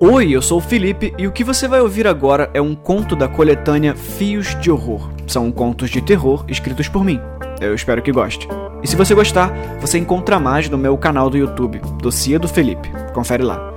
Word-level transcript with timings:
Oi, 0.00 0.30
eu 0.30 0.40
sou 0.40 0.58
o 0.58 0.60
Felipe 0.60 1.12
e 1.18 1.26
o 1.26 1.32
que 1.32 1.42
você 1.42 1.66
vai 1.66 1.80
ouvir 1.80 2.06
agora 2.06 2.48
é 2.54 2.62
um 2.62 2.72
conto 2.72 3.16
da 3.16 3.26
coletânea 3.26 3.96
Fios 3.96 4.56
de 4.60 4.70
Horror. 4.70 5.10
São 5.26 5.50
contos 5.50 5.90
de 5.90 6.00
terror 6.00 6.44
escritos 6.46 6.88
por 6.88 7.02
mim. 7.02 7.18
Eu 7.60 7.74
espero 7.74 8.00
que 8.00 8.12
goste. 8.12 8.46
E 8.80 8.86
se 8.86 8.94
você 8.94 9.12
gostar, 9.12 9.52
você 9.80 9.98
encontra 9.98 10.38
mais 10.38 10.68
no 10.68 10.78
meu 10.78 10.96
canal 10.96 11.28
do 11.28 11.36
YouTube, 11.36 11.80
Docia 12.00 12.38
do 12.38 12.46
Felipe. 12.46 12.88
Confere 13.12 13.42
lá. 13.42 13.74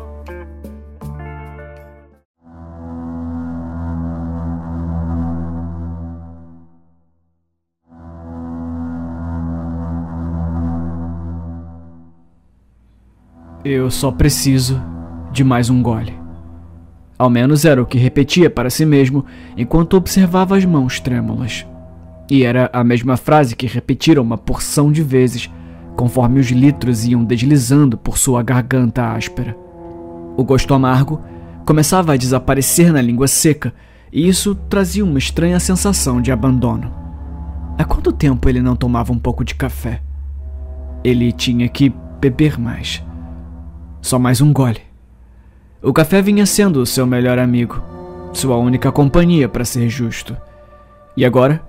Eu 13.66 13.90
só 13.90 14.12
preciso 14.12 14.80
de 15.32 15.44
mais 15.44 15.70
um 15.70 15.82
gole. 15.82 16.14
Ao 17.18 17.30
menos 17.30 17.66
era 17.66 17.82
o 17.82 17.86
que 17.86 17.98
repetia 17.98 18.50
para 18.50 18.70
si 18.70 18.86
mesmo 18.86 19.24
enquanto 19.56 19.96
observava 19.96 20.58
as 20.58 20.66
mãos 20.66 21.00
trêmulas. 21.00 21.66
E 22.30 22.44
era 22.44 22.70
a 22.74 22.84
mesma 22.84 23.16
frase 23.16 23.56
que 23.56 23.68
repetiram 23.68 24.24
uma 24.24 24.38
porção 24.38 24.92
de 24.92 25.04
vezes, 25.04 25.50
conforme 25.96 26.40
os 26.40 26.48
litros 26.48 27.06
iam 27.06 27.24
deslizando 27.24 27.98
por 27.98 28.18
sua 28.18 28.42
garganta 28.42 29.12
áspera. 29.12 29.56
O 30.36 30.44
gosto 30.44 30.74
amargo 30.74 31.22
começava 31.66 32.14
a 32.14 32.18
desaparecer 32.18 32.92
na 32.92 33.02
língua 33.02 33.28
seca, 33.28 33.74
e 34.12 34.28
isso 34.28 34.56
trazia 34.56 35.06
uma 35.06 35.20
estranha 35.20 35.60
sensação 35.60 36.22
de 36.22 36.32
abandono. 36.32 36.92
Há 37.78 37.86
quanto 37.86 38.12
tempo 38.12 38.50
ele 38.50 38.62
não 38.62 38.76
tomava 38.76 39.14
um 39.14 39.20
pouco 39.20 39.46
de 39.46 39.56
café? 39.56 40.02
Ele 41.04 41.32
tinha 41.32 41.70
que 41.70 41.94
beber 42.20 42.60
mais. 42.60 43.04
Só 44.02 44.18
mais 44.18 44.42
um 44.42 44.52
gole. 44.52 44.91
O 45.84 45.92
café 45.92 46.22
vinha 46.22 46.46
sendo 46.46 46.80
o 46.80 46.86
seu 46.86 47.08
melhor 47.08 47.40
amigo, 47.40 47.82
sua 48.34 48.56
única 48.56 48.92
companhia, 48.92 49.50
para 49.50 49.66
ser 49.66 49.90
justo. 49.90 50.38
E 51.18 51.26
agora, 51.26 51.60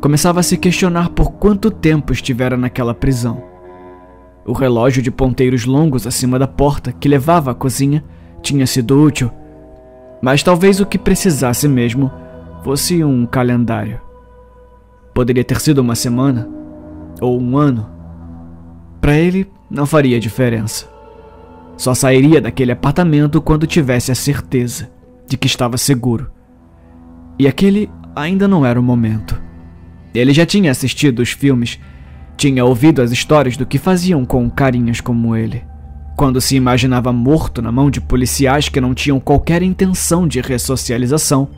começava 0.00 0.38
a 0.38 0.42
se 0.42 0.56
questionar 0.56 1.08
por 1.08 1.32
quanto 1.32 1.68
tempo 1.68 2.12
estivera 2.12 2.56
naquela 2.56 2.94
prisão. 2.94 3.42
O 4.46 4.52
relógio 4.52 5.02
de 5.02 5.10
ponteiros 5.10 5.64
longos 5.64 6.06
acima 6.06 6.38
da 6.38 6.46
porta 6.46 6.92
que 6.92 7.08
levava 7.08 7.50
à 7.50 7.54
cozinha 7.54 8.04
tinha 8.40 8.68
sido 8.68 9.02
útil, 9.02 9.32
mas 10.22 10.44
talvez 10.44 10.78
o 10.78 10.86
que 10.86 10.96
precisasse 10.96 11.66
mesmo 11.66 12.08
fosse 12.62 13.02
um 13.02 13.26
calendário. 13.26 14.00
Poderia 15.12 15.42
ter 15.42 15.60
sido 15.60 15.78
uma 15.78 15.96
semana 15.96 16.48
ou 17.20 17.40
um 17.40 17.56
ano. 17.56 17.90
Para 19.00 19.16
ele, 19.16 19.50
não 19.68 19.86
faria 19.86 20.20
diferença. 20.20 20.95
Só 21.76 21.94
sairia 21.94 22.40
daquele 22.40 22.72
apartamento 22.72 23.40
quando 23.40 23.66
tivesse 23.66 24.10
a 24.10 24.14
certeza 24.14 24.90
de 25.28 25.36
que 25.36 25.46
estava 25.46 25.76
seguro. 25.76 26.30
E 27.38 27.46
aquele 27.46 27.90
ainda 28.14 28.48
não 28.48 28.64
era 28.64 28.80
o 28.80 28.82
momento. 28.82 29.40
Ele 30.14 30.32
já 30.32 30.46
tinha 30.46 30.70
assistido 30.70 31.20
os 31.20 31.30
filmes, 31.30 31.78
tinha 32.36 32.64
ouvido 32.64 33.02
as 33.02 33.10
histórias 33.10 33.56
do 33.56 33.66
que 33.66 33.78
faziam 33.78 34.24
com 34.24 34.48
carinhas 34.48 35.00
como 35.00 35.36
ele. 35.36 35.62
Quando 36.16 36.40
se 36.40 36.56
imaginava 36.56 37.12
morto 37.12 37.60
na 37.60 37.70
mão 37.70 37.90
de 37.90 38.00
policiais 38.00 38.70
que 38.70 38.80
não 38.80 38.94
tinham 38.94 39.20
qualquer 39.20 39.62
intenção 39.62 40.26
de 40.26 40.40
ressocialização, 40.40 41.48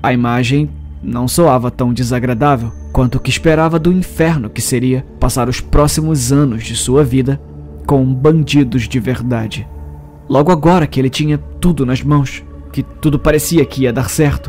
a 0.00 0.12
imagem 0.12 0.70
não 1.02 1.26
soava 1.26 1.70
tão 1.70 1.92
desagradável 1.92 2.72
quanto 2.92 3.16
o 3.16 3.20
que 3.20 3.30
esperava 3.30 3.78
do 3.78 3.92
inferno 3.92 4.48
que 4.48 4.60
seria 4.60 5.04
passar 5.18 5.48
os 5.48 5.60
próximos 5.60 6.30
anos 6.30 6.62
de 6.62 6.76
sua 6.76 7.02
vida 7.02 7.40
com 7.90 8.04
bandidos 8.14 8.86
de 8.86 9.00
verdade. 9.00 9.68
Logo 10.28 10.52
agora 10.52 10.86
que 10.86 11.00
ele 11.00 11.10
tinha 11.10 11.36
tudo 11.36 11.84
nas 11.84 12.04
mãos, 12.04 12.44
que 12.72 12.84
tudo 12.84 13.18
parecia 13.18 13.64
que 13.64 13.82
ia 13.82 13.92
dar 13.92 14.08
certo. 14.08 14.48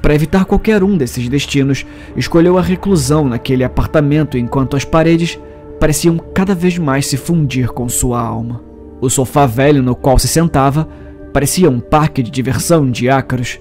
Para 0.00 0.14
evitar 0.14 0.46
qualquer 0.46 0.82
um 0.82 0.96
desses 0.96 1.28
destinos, 1.28 1.84
escolheu 2.16 2.56
a 2.56 2.62
reclusão 2.62 3.28
naquele 3.28 3.64
apartamento 3.64 4.38
enquanto 4.38 4.78
as 4.78 4.84
paredes 4.86 5.38
pareciam 5.78 6.16
cada 6.16 6.54
vez 6.54 6.78
mais 6.78 7.06
se 7.06 7.18
fundir 7.18 7.68
com 7.68 7.86
sua 7.86 8.18
alma. 8.18 8.62
O 8.98 9.10
sofá 9.10 9.44
velho 9.44 9.82
no 9.82 9.94
qual 9.94 10.18
se 10.18 10.26
sentava 10.26 10.88
parecia 11.34 11.68
um 11.68 11.80
parque 11.80 12.22
de 12.22 12.30
diversão 12.30 12.90
de 12.90 13.10
ácaros. 13.10 13.60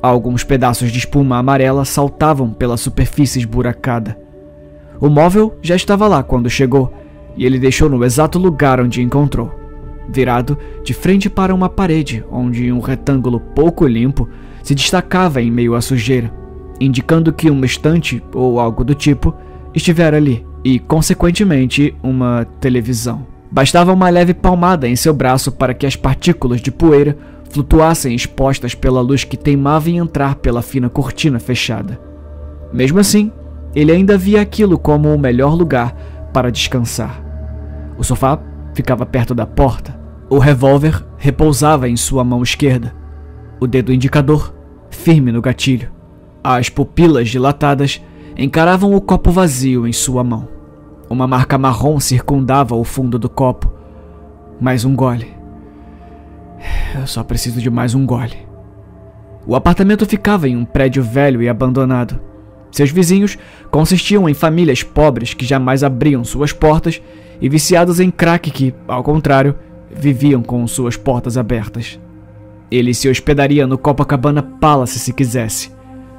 Alguns 0.00 0.44
pedaços 0.44 0.92
de 0.92 0.98
espuma 1.00 1.38
amarela 1.38 1.84
saltavam 1.84 2.52
pela 2.52 2.76
superfície 2.76 3.40
esburacada. 3.40 4.16
O 5.00 5.08
móvel 5.08 5.58
já 5.60 5.74
estava 5.74 6.06
lá 6.06 6.22
quando 6.22 6.48
chegou, 6.48 6.92
e 7.36 7.44
ele 7.44 7.58
deixou 7.58 7.88
no 7.88 8.04
exato 8.04 8.38
lugar 8.38 8.80
onde 8.80 9.02
encontrou, 9.02 9.52
virado 10.08 10.58
de 10.82 10.92
frente 10.94 11.28
para 11.28 11.54
uma 11.54 11.68
parede 11.68 12.24
onde 12.30 12.72
um 12.72 12.80
retângulo 12.80 13.38
pouco 13.38 13.86
limpo 13.86 14.28
se 14.62 14.74
destacava 14.74 15.40
em 15.40 15.50
meio 15.50 15.74
à 15.74 15.80
sujeira, 15.80 16.32
indicando 16.80 17.32
que 17.32 17.50
uma 17.50 17.66
estante 17.66 18.22
ou 18.34 18.58
algo 18.58 18.84
do 18.84 18.94
tipo 18.94 19.34
estivera 19.74 20.16
ali 20.16 20.44
e, 20.64 20.78
consequentemente, 20.78 21.94
uma 22.02 22.46
televisão. 22.60 23.26
Bastava 23.50 23.92
uma 23.92 24.10
leve 24.10 24.34
palmada 24.34 24.88
em 24.88 24.96
seu 24.96 25.14
braço 25.14 25.50
para 25.52 25.72
que 25.72 25.86
as 25.86 25.96
partículas 25.96 26.60
de 26.60 26.70
poeira 26.70 27.16
flutuassem 27.50 28.14
expostas 28.14 28.74
pela 28.74 29.00
luz 29.00 29.24
que 29.24 29.36
teimava 29.36 29.88
em 29.88 29.96
entrar 29.96 30.34
pela 30.34 30.60
fina 30.60 30.90
cortina 30.90 31.38
fechada. 31.38 31.98
Mesmo 32.72 32.98
assim, 32.98 33.32
ele 33.74 33.90
ainda 33.90 34.18
via 34.18 34.40
aquilo 34.42 34.78
como 34.78 35.14
o 35.14 35.18
melhor 35.18 35.54
lugar 35.54 35.96
para 36.32 36.50
descansar. 36.50 37.22
O 37.96 38.04
sofá 38.04 38.38
ficava 38.74 39.04
perto 39.04 39.34
da 39.34 39.46
porta. 39.46 39.98
O 40.30 40.38
revólver 40.38 41.04
repousava 41.16 41.88
em 41.88 41.96
sua 41.96 42.22
mão 42.22 42.42
esquerda. 42.42 42.94
O 43.60 43.66
dedo 43.66 43.92
indicador 43.92 44.54
firme 44.90 45.32
no 45.32 45.42
gatilho. 45.42 45.90
As 46.42 46.68
pupilas 46.68 47.28
dilatadas 47.28 48.02
encaravam 48.36 48.94
o 48.94 49.00
copo 49.00 49.30
vazio 49.30 49.86
em 49.86 49.92
sua 49.92 50.22
mão. 50.22 50.48
Uma 51.10 51.26
marca 51.26 51.58
marrom 51.58 51.98
circundava 51.98 52.76
o 52.76 52.84
fundo 52.84 53.18
do 53.18 53.28
copo. 53.28 53.72
Mais 54.60 54.84
um 54.84 54.94
gole. 54.94 55.34
Eu 56.94 57.06
só 57.06 57.24
preciso 57.24 57.60
de 57.60 57.70
mais 57.70 57.94
um 57.94 58.04
gole. 58.06 58.46
O 59.46 59.56
apartamento 59.56 60.04
ficava 60.04 60.48
em 60.48 60.56
um 60.56 60.64
prédio 60.64 61.02
velho 61.02 61.42
e 61.42 61.48
abandonado. 61.48 62.20
Seus 62.70 62.90
vizinhos 62.90 63.38
consistiam 63.70 64.28
em 64.28 64.34
famílias 64.34 64.82
pobres 64.82 65.34
que 65.34 65.44
jamais 65.46 65.82
abriam 65.82 66.24
suas 66.24 66.52
portas 66.52 67.00
e 67.40 67.48
viciados 67.48 68.00
em 68.00 68.10
crack 68.10 68.50
que, 68.50 68.74
ao 68.86 69.02
contrário, 69.02 69.54
viviam 69.90 70.42
com 70.42 70.66
suas 70.66 70.96
portas 70.96 71.36
abertas. 71.36 71.98
Ele 72.70 72.92
se 72.92 73.08
hospedaria 73.08 73.66
no 73.66 73.78
Copacabana 73.78 74.42
Palace 74.42 74.98
se 74.98 75.12
quisesse. 75.12 75.70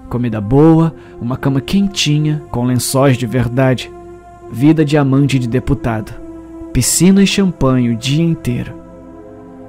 Comida 0.09 0.42
boa, 0.42 0.94
uma 1.22 1.38
cama 1.38 1.62
quentinha, 1.62 2.42
com 2.50 2.66
lençóis 2.66 3.16
de 3.16 3.28
verdade, 3.28 3.92
vida 4.52 4.84
de 4.84 4.98
amante 4.98 5.38
de 5.38 5.48
deputado, 5.48 6.12
piscina 6.74 7.22
e 7.22 7.28
champanhe 7.28 7.90
o 7.90 7.96
dia 7.96 8.24
inteiro. 8.24 8.74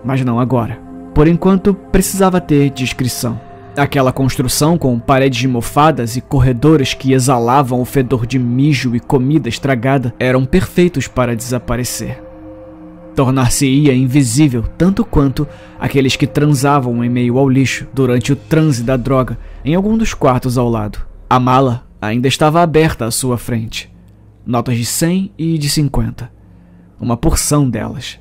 Mas 0.02 0.24
não 0.24 0.40
agora. 0.40 0.80
Por 1.14 1.28
enquanto, 1.28 1.74
precisava 1.74 2.40
ter 2.40 2.70
discrição. 2.70 3.38
Aquela 3.76 4.12
construção 4.12 4.76
com 4.76 4.98
paredes 4.98 5.44
mofadas 5.48 6.16
e 6.16 6.20
corredores 6.20 6.92
que 6.92 7.12
exalavam 7.12 7.80
o 7.80 7.84
fedor 7.84 8.26
de 8.26 8.38
mijo 8.38 8.96
e 8.96 9.00
comida 9.00 9.48
estragada 9.48 10.12
eram 10.18 10.44
perfeitos 10.44 11.06
para 11.06 11.36
desaparecer. 11.36 12.22
Tornar-se-ia 13.14 13.94
invisível 13.94 14.64
tanto 14.76 15.04
quanto 15.04 15.46
aqueles 15.78 16.16
que 16.16 16.26
transavam 16.26 17.04
em 17.04 17.08
meio 17.08 17.38
ao 17.38 17.48
lixo 17.48 17.86
durante 17.92 18.32
o 18.32 18.36
transe 18.36 18.82
da 18.82 18.96
droga 18.96 19.38
em 19.64 19.74
algum 19.74 19.96
dos 19.96 20.14
quartos 20.14 20.58
ao 20.58 20.68
lado. 20.68 20.98
A 21.28 21.38
mala 21.38 21.86
ainda 22.00 22.26
estava 22.26 22.62
aberta 22.62 23.04
à 23.04 23.10
sua 23.10 23.38
frente. 23.38 23.90
Notas 24.44 24.76
de 24.76 24.84
100 24.84 25.32
e 25.38 25.58
de 25.58 25.68
50. 25.68 26.30
Uma 27.00 27.16
porção 27.16 27.68
delas 27.68 28.18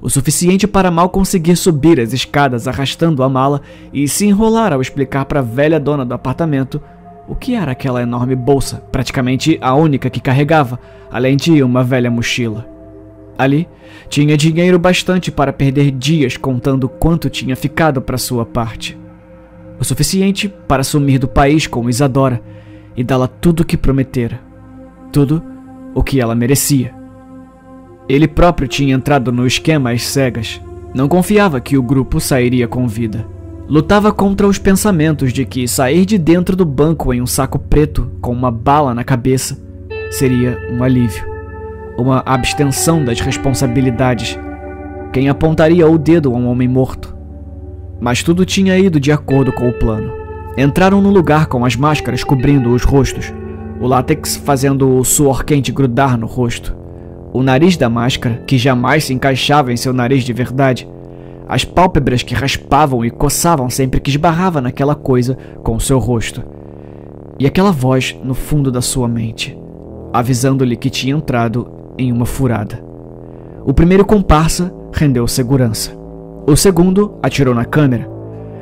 o 0.00 0.10
suficiente 0.10 0.66
para 0.66 0.90
mal 0.90 1.08
conseguir 1.08 1.56
subir 1.56 2.00
as 2.00 2.12
escadas 2.12 2.68
arrastando 2.68 3.22
a 3.22 3.28
mala 3.28 3.62
e 3.92 4.06
se 4.06 4.26
enrolar 4.26 4.72
ao 4.72 4.80
explicar 4.80 5.24
para 5.24 5.40
a 5.40 5.42
velha 5.42 5.80
dona 5.80 6.04
do 6.04 6.14
apartamento 6.14 6.80
o 7.28 7.34
que 7.34 7.54
era 7.54 7.72
aquela 7.72 8.02
enorme 8.02 8.36
bolsa, 8.36 8.76
praticamente 8.92 9.58
a 9.60 9.74
única 9.74 10.08
que 10.08 10.20
carregava, 10.20 10.78
além 11.10 11.36
de 11.36 11.62
uma 11.62 11.82
velha 11.82 12.10
mochila. 12.10 12.66
Ali 13.36 13.68
tinha 14.08 14.36
dinheiro 14.36 14.78
bastante 14.78 15.30
para 15.30 15.52
perder 15.52 15.90
dias 15.90 16.36
contando 16.36 16.88
quanto 16.88 17.28
tinha 17.28 17.56
ficado 17.56 18.00
para 18.00 18.16
sua 18.16 18.46
parte. 18.46 18.96
O 19.78 19.84
suficiente 19.84 20.48
para 20.48 20.84
sumir 20.84 21.18
do 21.18 21.28
país 21.28 21.66
com 21.66 21.88
Isadora 21.88 22.40
e 22.96 23.04
dá-la 23.04 23.28
tudo 23.28 23.60
o 23.60 23.64
que 23.64 23.76
prometera. 23.76 24.40
Tudo 25.12 25.42
o 25.94 26.02
que 26.02 26.20
ela 26.20 26.34
merecia. 26.34 26.95
Ele 28.08 28.28
próprio 28.28 28.68
tinha 28.68 28.94
entrado 28.94 29.32
no 29.32 29.46
esquema 29.46 29.90
às 29.90 30.06
cegas. 30.06 30.60
Não 30.94 31.08
confiava 31.08 31.60
que 31.60 31.76
o 31.76 31.82
grupo 31.82 32.20
sairia 32.20 32.68
com 32.68 32.86
vida. 32.86 33.26
Lutava 33.68 34.12
contra 34.12 34.46
os 34.46 34.58
pensamentos 34.58 35.32
de 35.32 35.44
que 35.44 35.66
sair 35.66 36.06
de 36.06 36.16
dentro 36.16 36.54
do 36.54 36.64
banco 36.64 37.12
em 37.12 37.20
um 37.20 37.26
saco 37.26 37.58
preto 37.58 38.10
com 38.20 38.32
uma 38.32 38.50
bala 38.50 38.94
na 38.94 39.02
cabeça 39.02 39.60
seria 40.08 40.56
um 40.70 40.84
alívio, 40.84 41.24
uma 41.98 42.22
abstenção 42.24 43.04
das 43.04 43.20
responsabilidades. 43.20 44.38
Quem 45.12 45.28
apontaria 45.28 45.88
o 45.88 45.98
dedo 45.98 46.32
a 46.32 46.36
um 46.36 46.46
homem 46.46 46.68
morto? 46.68 47.16
Mas 48.00 48.22
tudo 48.22 48.44
tinha 48.44 48.78
ido 48.78 49.00
de 49.00 49.10
acordo 49.10 49.52
com 49.52 49.68
o 49.68 49.72
plano. 49.72 50.12
Entraram 50.56 51.02
no 51.02 51.10
lugar 51.10 51.46
com 51.46 51.64
as 51.64 51.74
máscaras 51.74 52.22
cobrindo 52.22 52.70
os 52.70 52.84
rostos, 52.84 53.34
o 53.80 53.86
látex 53.86 54.36
fazendo 54.36 54.96
o 54.96 55.04
suor 55.04 55.44
quente 55.44 55.72
grudar 55.72 56.16
no 56.16 56.26
rosto, 56.26 56.76
o 57.36 57.42
nariz 57.42 57.76
da 57.76 57.90
máscara, 57.90 58.42
que 58.46 58.56
jamais 58.56 59.04
se 59.04 59.12
encaixava 59.12 59.70
em 59.70 59.76
seu 59.76 59.92
nariz 59.92 60.24
de 60.24 60.32
verdade, 60.32 60.88
as 61.46 61.66
pálpebras 61.66 62.22
que 62.22 62.34
raspavam 62.34 63.04
e 63.04 63.10
coçavam 63.10 63.68
sempre 63.68 64.00
que 64.00 64.08
esbarrava 64.08 64.62
naquela 64.62 64.94
coisa 64.94 65.36
com 65.62 65.76
o 65.76 65.80
seu 65.80 65.98
rosto, 65.98 66.42
e 67.38 67.46
aquela 67.46 67.70
voz 67.70 68.16
no 68.24 68.32
fundo 68.32 68.72
da 68.72 68.80
sua 68.80 69.06
mente, 69.06 69.54
avisando-lhe 70.14 70.76
que 70.76 70.88
tinha 70.88 71.14
entrado 71.14 71.70
em 71.98 72.10
uma 72.10 72.24
furada. 72.24 72.82
O 73.66 73.74
primeiro 73.74 74.06
comparsa 74.06 74.72
rendeu 74.90 75.28
segurança. 75.28 75.92
O 76.46 76.56
segundo 76.56 77.18
atirou 77.22 77.54
na 77.54 77.66
câmera. 77.66 78.08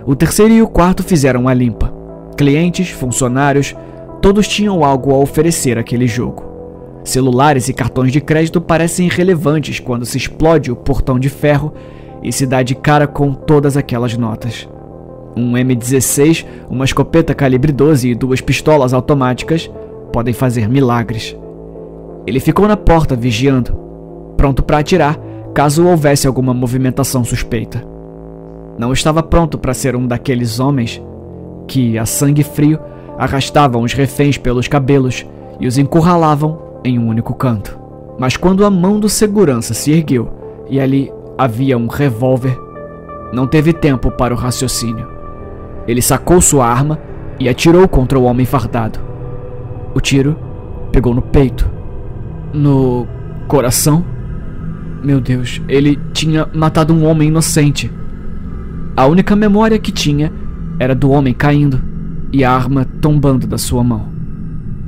O 0.05 0.17
terceiro 0.17 0.53
e 0.53 0.61
o 0.61 0.67
quarto 0.67 1.05
fizeram 1.05 1.47
a 1.47 1.55
limpa. 1.55 1.94
Clientes, 2.37 2.91
funcionários, 2.91 3.73
todos 4.20 4.49
tinham 4.49 4.85
algo 4.85 5.12
a 5.12 5.19
oferecer 5.19 5.79
àquele 5.79 6.09
jogo. 6.09 6.54
Celulares 7.05 7.69
e 7.69 7.75
cartões 7.75 8.11
de 8.11 8.21
crédito 8.21 8.62
parecem 8.62 9.06
irrelevantes 9.06 9.79
quando 9.79 10.06
se 10.06 10.17
explode 10.17 10.73
o 10.73 10.77
portão 10.77 11.19
de 11.19 11.29
ferro 11.29 11.73
e 12.23 12.33
se 12.33 12.47
dá 12.47 12.62
de 12.62 12.75
cara 12.75 13.06
com 13.06 13.35
todas 13.35 13.77
aquelas 13.77 14.17
notas. 14.17 14.67
Um 15.37 15.53
M16, 15.53 16.47
uma 16.71 16.87
escopeta 16.87 17.35
calibre 17.35 17.73
12 17.73 18.09
e 18.09 18.15
duas 18.15 18.41
pistolas 18.41 18.95
automáticas 18.95 19.71
podem 20.11 20.33
fazer 20.33 20.67
milagres. 20.67 21.37
Ele 22.27 22.41
ficou 22.41 22.67
na 22.67 22.77
porta 22.77 23.15
vigiando, 23.15 23.79
pronto 24.37 24.62
para 24.62 24.79
atirar 24.79 25.19
caso 25.53 25.87
houvesse 25.87 26.27
alguma 26.27 26.55
movimentação 26.55 27.23
suspeita. 27.23 27.87
Não 28.79 28.93
estava 28.93 29.23
pronto 29.23 29.59
para 29.59 29.75
ser 29.75 29.95
um 29.95 30.06
daqueles 30.06 30.59
homens 30.59 31.03
que, 31.69 31.99
a 31.99 32.06
sangue 32.06 32.43
frio, 32.43 32.81
arrastavam 33.19 33.83
os 33.83 33.93
reféns 33.93 34.39
pelos 34.39 34.67
cabelos 34.67 35.27
e 35.61 35.67
os 35.67 35.79
encurralavam 35.79 36.64
em 36.85 36.99
um 36.99 37.09
único 37.09 37.35
canto. 37.35 37.79
Mas 38.19 38.37
quando 38.37 38.65
a 38.65 38.71
mão 38.71 39.01
do 39.01 39.09
segurança 39.09 39.75
se 39.75 39.91
ergueu 39.91 40.33
e 40.69 40.79
ali 40.79 41.11
havia 41.37 41.77
um 41.77 41.87
revólver, 41.87 42.57
não 43.33 43.47
teve 43.47 43.73
tempo 43.73 44.11
para 44.11 44.35
o 44.35 44.37
raciocínio. 44.37 45.09
Ele 45.89 46.01
sacou 46.01 46.41
sua 46.41 46.67
arma 46.67 46.99
e 47.41 47.49
atirou 47.49 47.89
contra 47.89 48.19
o 48.19 48.25
homem 48.25 48.47
fardado. 48.47 49.01
O 49.95 50.01
tiro 50.01 50.37
pegou 50.93 51.15
no 51.15 51.23
peito, 51.23 51.69
no 52.53 53.07
coração. 53.49 54.05
Meu 55.03 55.21
Deus, 55.21 55.61
ele 55.69 55.99
tinha 56.13 56.49
matado 56.55 56.95
um 56.95 57.05
homem 57.05 57.29
inocente. 57.29 57.91
A 58.97 59.07
única 59.07 59.35
memória 59.35 59.79
que 59.79 59.91
tinha 59.91 60.33
era 60.79 60.95
do 60.95 61.11
homem 61.11 61.35
caindo 61.35 61.83
e 62.33 62.45
a 62.45 62.53
arma 62.53 62.85
tombando 63.01 63.47
da 63.47 63.59
sua 63.59 63.83
mão. 63.83 64.14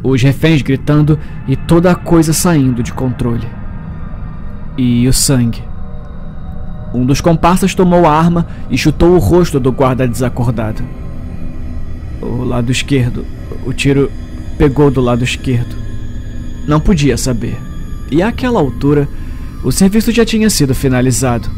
Os 0.08 0.22
reféns 0.22 0.62
gritando 0.62 1.18
e 1.48 1.56
toda 1.56 1.90
a 1.90 1.94
coisa 1.96 2.32
saindo 2.32 2.80
de 2.80 2.92
controle. 2.92 3.44
E 4.78 5.08
o 5.08 5.12
sangue. 5.12 5.64
Um 6.94 7.04
dos 7.04 7.20
comparsas 7.20 7.74
tomou 7.74 8.06
a 8.06 8.12
arma 8.12 8.46
e 8.70 8.78
chutou 8.78 9.16
o 9.16 9.18
rosto 9.18 9.58
do 9.58 9.72
guarda 9.72 10.06
desacordado. 10.06 10.80
O 12.22 12.44
lado 12.44 12.70
esquerdo. 12.70 13.26
O 13.66 13.72
tiro 13.72 14.08
pegou 14.56 14.92
do 14.92 15.00
lado 15.00 15.24
esquerdo. 15.24 15.74
Não 16.68 16.78
podia 16.78 17.16
saber. 17.16 17.58
E 18.08 18.22
àquela 18.22 18.60
altura, 18.60 19.08
o 19.64 19.72
serviço 19.72 20.12
já 20.12 20.24
tinha 20.24 20.48
sido 20.48 20.72
finalizado. 20.72 21.50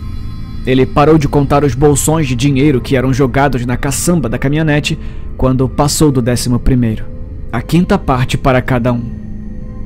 Ele 0.64 0.86
parou 0.86 1.18
de 1.18 1.28
contar 1.28 1.64
os 1.64 1.74
bolsões 1.74 2.26
de 2.26 2.34
dinheiro 2.34 2.80
que 2.80 2.96
eram 2.96 3.12
jogados 3.12 3.66
na 3.66 3.76
caçamba 3.76 4.26
da 4.26 4.38
caminhonete 4.38 4.98
quando 5.36 5.68
passou 5.68 6.10
do 6.10 6.22
décimo 6.22 6.58
primeiro. 6.58 7.17
A 7.50 7.62
quinta 7.62 7.98
parte 7.98 8.36
para 8.36 8.60
cada 8.60 8.92
um. 8.92 9.10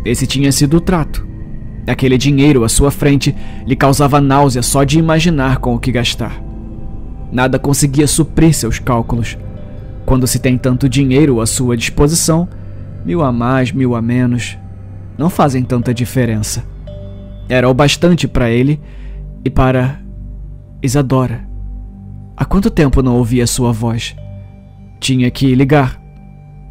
Esse 0.04 0.26
tinha 0.26 0.50
sido 0.50 0.78
o 0.78 0.80
trato. 0.80 1.24
Aquele 1.86 2.18
dinheiro 2.18 2.64
à 2.64 2.68
sua 2.68 2.90
frente 2.90 3.34
lhe 3.64 3.76
causava 3.76 4.20
náusea 4.20 4.62
só 4.62 4.82
de 4.82 4.98
imaginar 4.98 5.58
com 5.58 5.74
o 5.74 5.78
que 5.78 5.92
gastar. 5.92 6.42
Nada 7.30 7.60
conseguia 7.60 8.06
suprir 8.08 8.52
seus 8.52 8.80
cálculos. 8.80 9.38
Quando 10.04 10.26
se 10.26 10.40
tem 10.40 10.58
tanto 10.58 10.88
dinheiro 10.88 11.40
à 11.40 11.46
sua 11.46 11.76
disposição, 11.76 12.48
mil 13.04 13.22
a 13.22 13.30
mais, 13.30 13.70
mil 13.70 13.94
a 13.94 14.02
menos, 14.02 14.58
não 15.16 15.30
fazem 15.30 15.62
tanta 15.62 15.94
diferença. 15.94 16.64
Era 17.48 17.68
o 17.68 17.74
bastante 17.74 18.26
para 18.26 18.50
ele 18.50 18.80
e 19.44 19.50
para 19.50 20.00
Isadora. 20.82 21.46
Há 22.36 22.44
quanto 22.44 22.70
tempo 22.70 23.02
não 23.02 23.16
ouvia 23.16 23.46
sua 23.46 23.72
voz? 23.72 24.16
Tinha 24.98 25.30
que 25.30 25.54
ligar, 25.54 26.01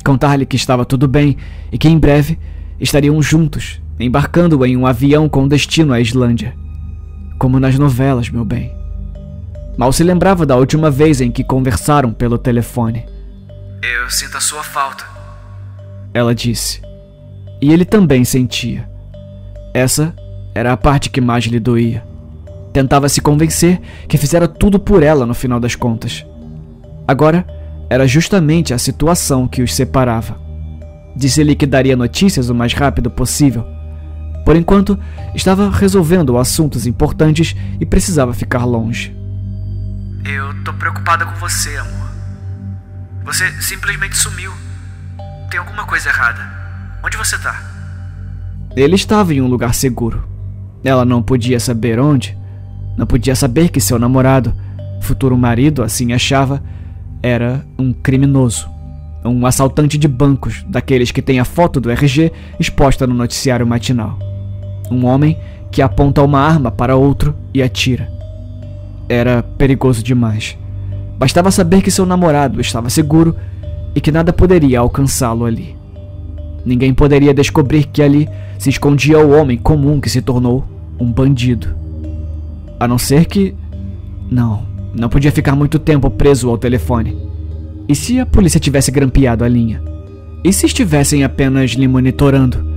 contar-lhe 0.03 0.45
que 0.45 0.55
estava 0.55 0.85
tudo 0.85 1.07
bem 1.07 1.37
e 1.71 1.77
que 1.77 1.87
em 1.87 1.97
breve 1.97 2.37
estariam 2.79 3.21
juntos 3.21 3.81
embarcando 4.03 4.65
em 4.65 4.75
um 4.75 4.85
avião 4.85 5.29
com 5.29 5.47
destino 5.47 5.93
à 5.93 5.99
Islândia. 5.99 6.55
Como 7.37 7.59
nas 7.59 7.77
novelas, 7.77 8.29
meu 8.29 8.43
bem. 8.43 8.73
Mal 9.77 9.91
se 9.93 10.03
lembrava 10.03 10.45
da 10.45 10.55
última 10.55 10.91
vez 10.91 11.21
em 11.21 11.31
que 11.31 11.43
conversaram 11.43 12.11
pelo 12.13 12.37
telefone. 12.37 13.05
Eu 13.81 14.09
sinto 14.09 14.37
a 14.37 14.41
sua 14.41 14.63
falta. 14.63 15.05
Ela 16.13 16.35
disse. 16.35 16.81
E 17.61 17.71
ele 17.71 17.85
também 17.85 18.23
sentia. 18.25 18.89
Essa 19.73 20.13
era 20.53 20.73
a 20.73 20.77
parte 20.77 21.09
que 21.09 21.21
mais 21.21 21.45
lhe 21.45 21.59
doía. 21.59 22.03
Tentava 22.73 23.09
se 23.09 23.21
convencer 23.21 23.79
que 24.07 24.17
fizera 24.17 24.47
tudo 24.47 24.79
por 24.79 25.03
ela 25.03 25.25
no 25.25 25.33
final 25.33 25.59
das 25.59 25.75
contas. 25.75 26.25
Agora, 27.07 27.45
era 27.91 28.07
justamente 28.07 28.73
a 28.73 28.77
situação 28.77 29.47
que 29.47 29.61
os 29.61 29.75
separava. 29.75 30.39
Disse-lhe 31.15 31.55
que 31.55 31.67
daria 31.67 31.95
notícias 31.95 32.49
o 32.49 32.55
mais 32.55 32.73
rápido 32.73 33.11
possível 33.11 33.65
por 34.45 34.55
enquanto, 34.55 34.99
estava 35.35 35.69
resolvendo 35.69 36.37
assuntos 36.37 36.87
importantes 36.87 37.55
e 37.79 37.85
precisava 37.85 38.33
ficar 38.33 38.65
longe. 38.65 39.15
Eu 40.25 40.53
tô 40.63 40.73
preocupada 40.73 41.25
com 41.25 41.35
você, 41.35 41.75
amor. 41.77 42.11
Você 43.25 43.49
simplesmente 43.61 44.17
sumiu. 44.17 44.51
Tem 45.49 45.59
alguma 45.59 45.85
coisa 45.85 46.09
errada. 46.09 46.41
Onde 47.03 47.17
você 47.17 47.37
tá? 47.37 47.61
Ele 48.75 48.95
estava 48.95 49.33
em 49.33 49.41
um 49.41 49.47
lugar 49.47 49.73
seguro. 49.73 50.27
Ela 50.83 51.05
não 51.05 51.21
podia 51.21 51.59
saber 51.59 51.99
onde. 51.99 52.37
Não 52.97 53.05
podia 53.05 53.35
saber 53.35 53.69
que 53.69 53.79
seu 53.79 53.99
namorado, 53.99 54.55
futuro 55.01 55.37
marido, 55.37 55.83
assim 55.83 56.13
achava, 56.13 56.63
era 57.21 57.65
um 57.77 57.93
criminoso. 57.93 58.69
Um 59.23 59.45
assaltante 59.45 59.97
de 59.97 60.07
bancos, 60.07 60.65
daqueles 60.67 61.11
que 61.11 61.21
tem 61.21 61.39
a 61.39 61.45
foto 61.45 61.79
do 61.79 61.91
RG 61.91 62.31
exposta 62.59 63.05
no 63.05 63.13
noticiário 63.13 63.67
matinal. 63.67 64.17
Um 64.89 65.05
homem 65.05 65.37
que 65.71 65.81
aponta 65.81 66.23
uma 66.23 66.39
arma 66.39 66.71
para 66.71 66.95
outro 66.95 67.35
e 67.53 67.61
atira. 67.61 68.11
Era 69.07 69.43
perigoso 69.43 70.03
demais. 70.03 70.57
Bastava 71.17 71.51
saber 71.51 71.81
que 71.81 71.91
seu 71.91 72.05
namorado 72.05 72.59
estava 72.59 72.89
seguro 72.89 73.35
e 73.93 74.01
que 74.01 74.11
nada 74.11 74.33
poderia 74.33 74.79
alcançá-lo 74.79 75.45
ali. 75.45 75.77
Ninguém 76.65 76.93
poderia 76.93 77.33
descobrir 77.33 77.85
que 77.85 78.01
ali 78.01 78.27
se 78.57 78.69
escondia 78.69 79.19
o 79.19 79.31
homem 79.31 79.57
comum 79.57 79.99
que 79.99 80.09
se 80.09 80.21
tornou 80.21 80.65
um 80.99 81.11
bandido. 81.11 81.75
A 82.79 82.87
não 82.87 82.97
ser 82.97 83.25
que. 83.25 83.55
Não, 84.29 84.65
não 84.93 85.09
podia 85.09 85.31
ficar 85.31 85.55
muito 85.55 85.79
tempo 85.79 86.09
preso 86.09 86.49
ao 86.49 86.57
telefone. 86.57 87.17
E 87.87 87.95
se 87.95 88.19
a 88.19 88.25
polícia 88.25 88.59
tivesse 88.59 88.91
grampeado 88.91 89.43
a 89.43 89.47
linha? 89.47 89.81
E 90.43 90.51
se 90.51 90.65
estivessem 90.65 91.23
apenas 91.23 91.71
lhe 91.71 91.87
monitorando? 91.87 92.71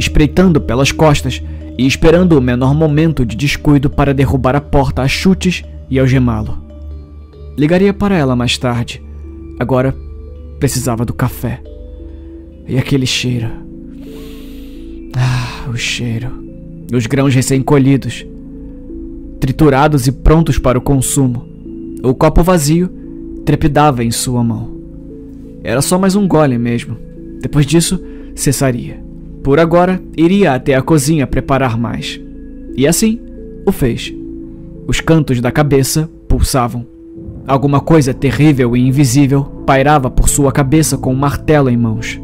espreitando 0.00 0.60
pelas 0.60 0.90
costas 0.90 1.42
e 1.78 1.86
esperando 1.86 2.36
o 2.36 2.40
menor 2.40 2.74
momento 2.74 3.24
de 3.24 3.36
descuido 3.36 3.90
para 3.90 4.14
derrubar 4.14 4.56
a 4.56 4.60
porta 4.60 5.02
a 5.02 5.08
chutes 5.08 5.62
e 5.90 5.98
algemá-lo. 5.98 6.58
Ligaria 7.56 7.92
para 7.92 8.16
ela 8.16 8.34
mais 8.34 8.56
tarde. 8.56 9.02
Agora 9.58 9.94
precisava 10.58 11.04
do 11.04 11.12
café. 11.12 11.62
E 12.66 12.78
aquele 12.78 13.06
cheiro. 13.06 13.48
Ah, 15.16 15.68
o 15.68 15.76
cheiro. 15.76 16.30
Os 16.92 17.06
grãos 17.06 17.34
recém-colhidos, 17.34 18.26
triturados 19.38 20.06
e 20.06 20.12
prontos 20.12 20.58
para 20.58 20.78
o 20.78 20.82
consumo. 20.82 21.49
O 22.02 22.14
copo 22.14 22.42
vazio 22.42 22.88
trepidava 23.44 24.02
em 24.02 24.10
sua 24.10 24.42
mão. 24.42 24.70
Era 25.62 25.82
só 25.82 25.98
mais 25.98 26.16
um 26.16 26.26
gole 26.26 26.56
mesmo. 26.56 26.96
Depois 27.40 27.66
disso, 27.66 28.02
cessaria. 28.34 29.02
Por 29.42 29.60
agora, 29.60 30.02
iria 30.16 30.54
até 30.54 30.74
a 30.74 30.82
cozinha 30.82 31.26
preparar 31.26 31.78
mais. 31.78 32.20
E 32.76 32.86
assim, 32.86 33.20
o 33.66 33.72
fez. 33.72 34.14
Os 34.86 35.00
cantos 35.00 35.40
da 35.40 35.50
cabeça 35.50 36.10
pulsavam. 36.26 36.86
Alguma 37.46 37.80
coisa 37.80 38.14
terrível 38.14 38.76
e 38.76 38.80
invisível 38.80 39.44
pairava 39.66 40.10
por 40.10 40.28
sua 40.28 40.52
cabeça 40.52 40.96
com 40.96 41.12
um 41.12 41.16
martelo 41.16 41.68
em 41.68 41.76
mãos. 41.76 42.20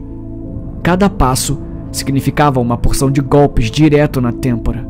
Cada 0.83 1.11
passo 1.11 1.59
significava 1.93 2.61
uma 2.61 2.79
porção 2.79 3.11
de 3.11 3.21
golpes 3.21 3.71
direto 3.71 4.21
na 4.21 4.33
têmpora. 4.33 4.87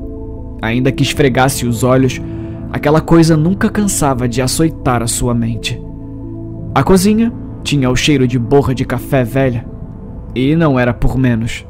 Ainda 0.63 0.93
que 0.93 1.03
esfregasse 1.03 1.67
os 1.67 1.83
olhos, 1.83 2.21
aquela 2.73 3.01
coisa 3.01 3.37
nunca 3.37 3.69
cansava 3.69 4.29
de 4.29 4.43
açoitar 4.43 5.03
a 5.03 5.07
sua 5.07 5.35
mente. 5.35 5.81
A 6.75 6.83
cozinha 6.83 7.33
tinha 7.63 7.91
o 7.91 7.97
cheiro 7.97 8.29
de 8.29 8.39
borra 8.39 8.75
de 8.75 8.85
café 8.85 9.25
velha. 9.25 9.67
E 10.35 10.55
não 10.55 10.79
era 10.79 10.93
por 10.93 11.17
menos. 11.17 11.67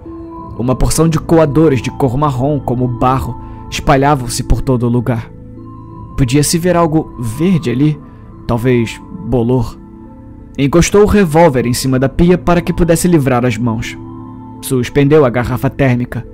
Uma 0.59 0.75
porção 0.75 1.09
de 1.09 1.19
coadores 1.19 1.81
de 1.81 1.91
cor 1.91 2.17
marrom, 2.17 2.59
como 2.59 2.89
barro, 2.89 3.41
espalhavam-se 3.71 4.43
por 4.43 4.61
todo 4.61 4.85
o 4.85 4.91
lugar. 4.91 5.31
Podia-se 6.17 6.59
ver 6.59 6.77
algo 6.77 7.15
verde 7.19 7.71
ali, 7.71 8.01
talvez 8.47 9.01
bolor. 9.27 9.79
Encostou 10.59 11.03
o 11.03 11.07
revólver 11.07 11.67
em 11.67 11.75
cima 11.75 11.99
da 11.99 12.09
pia 12.09 12.37
para 12.37 12.61
que 12.61 12.73
pudesse 12.73 13.07
livrar 13.07 13.45
as 13.45 13.57
mãos. 13.57 13.97
Suspendeu 14.63 15.25
a 15.25 15.31
garrafa 15.31 15.71
térmica. 15.71 16.27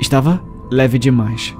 Estava 0.00 0.42
leve 0.70 0.98
demais. 0.98 1.56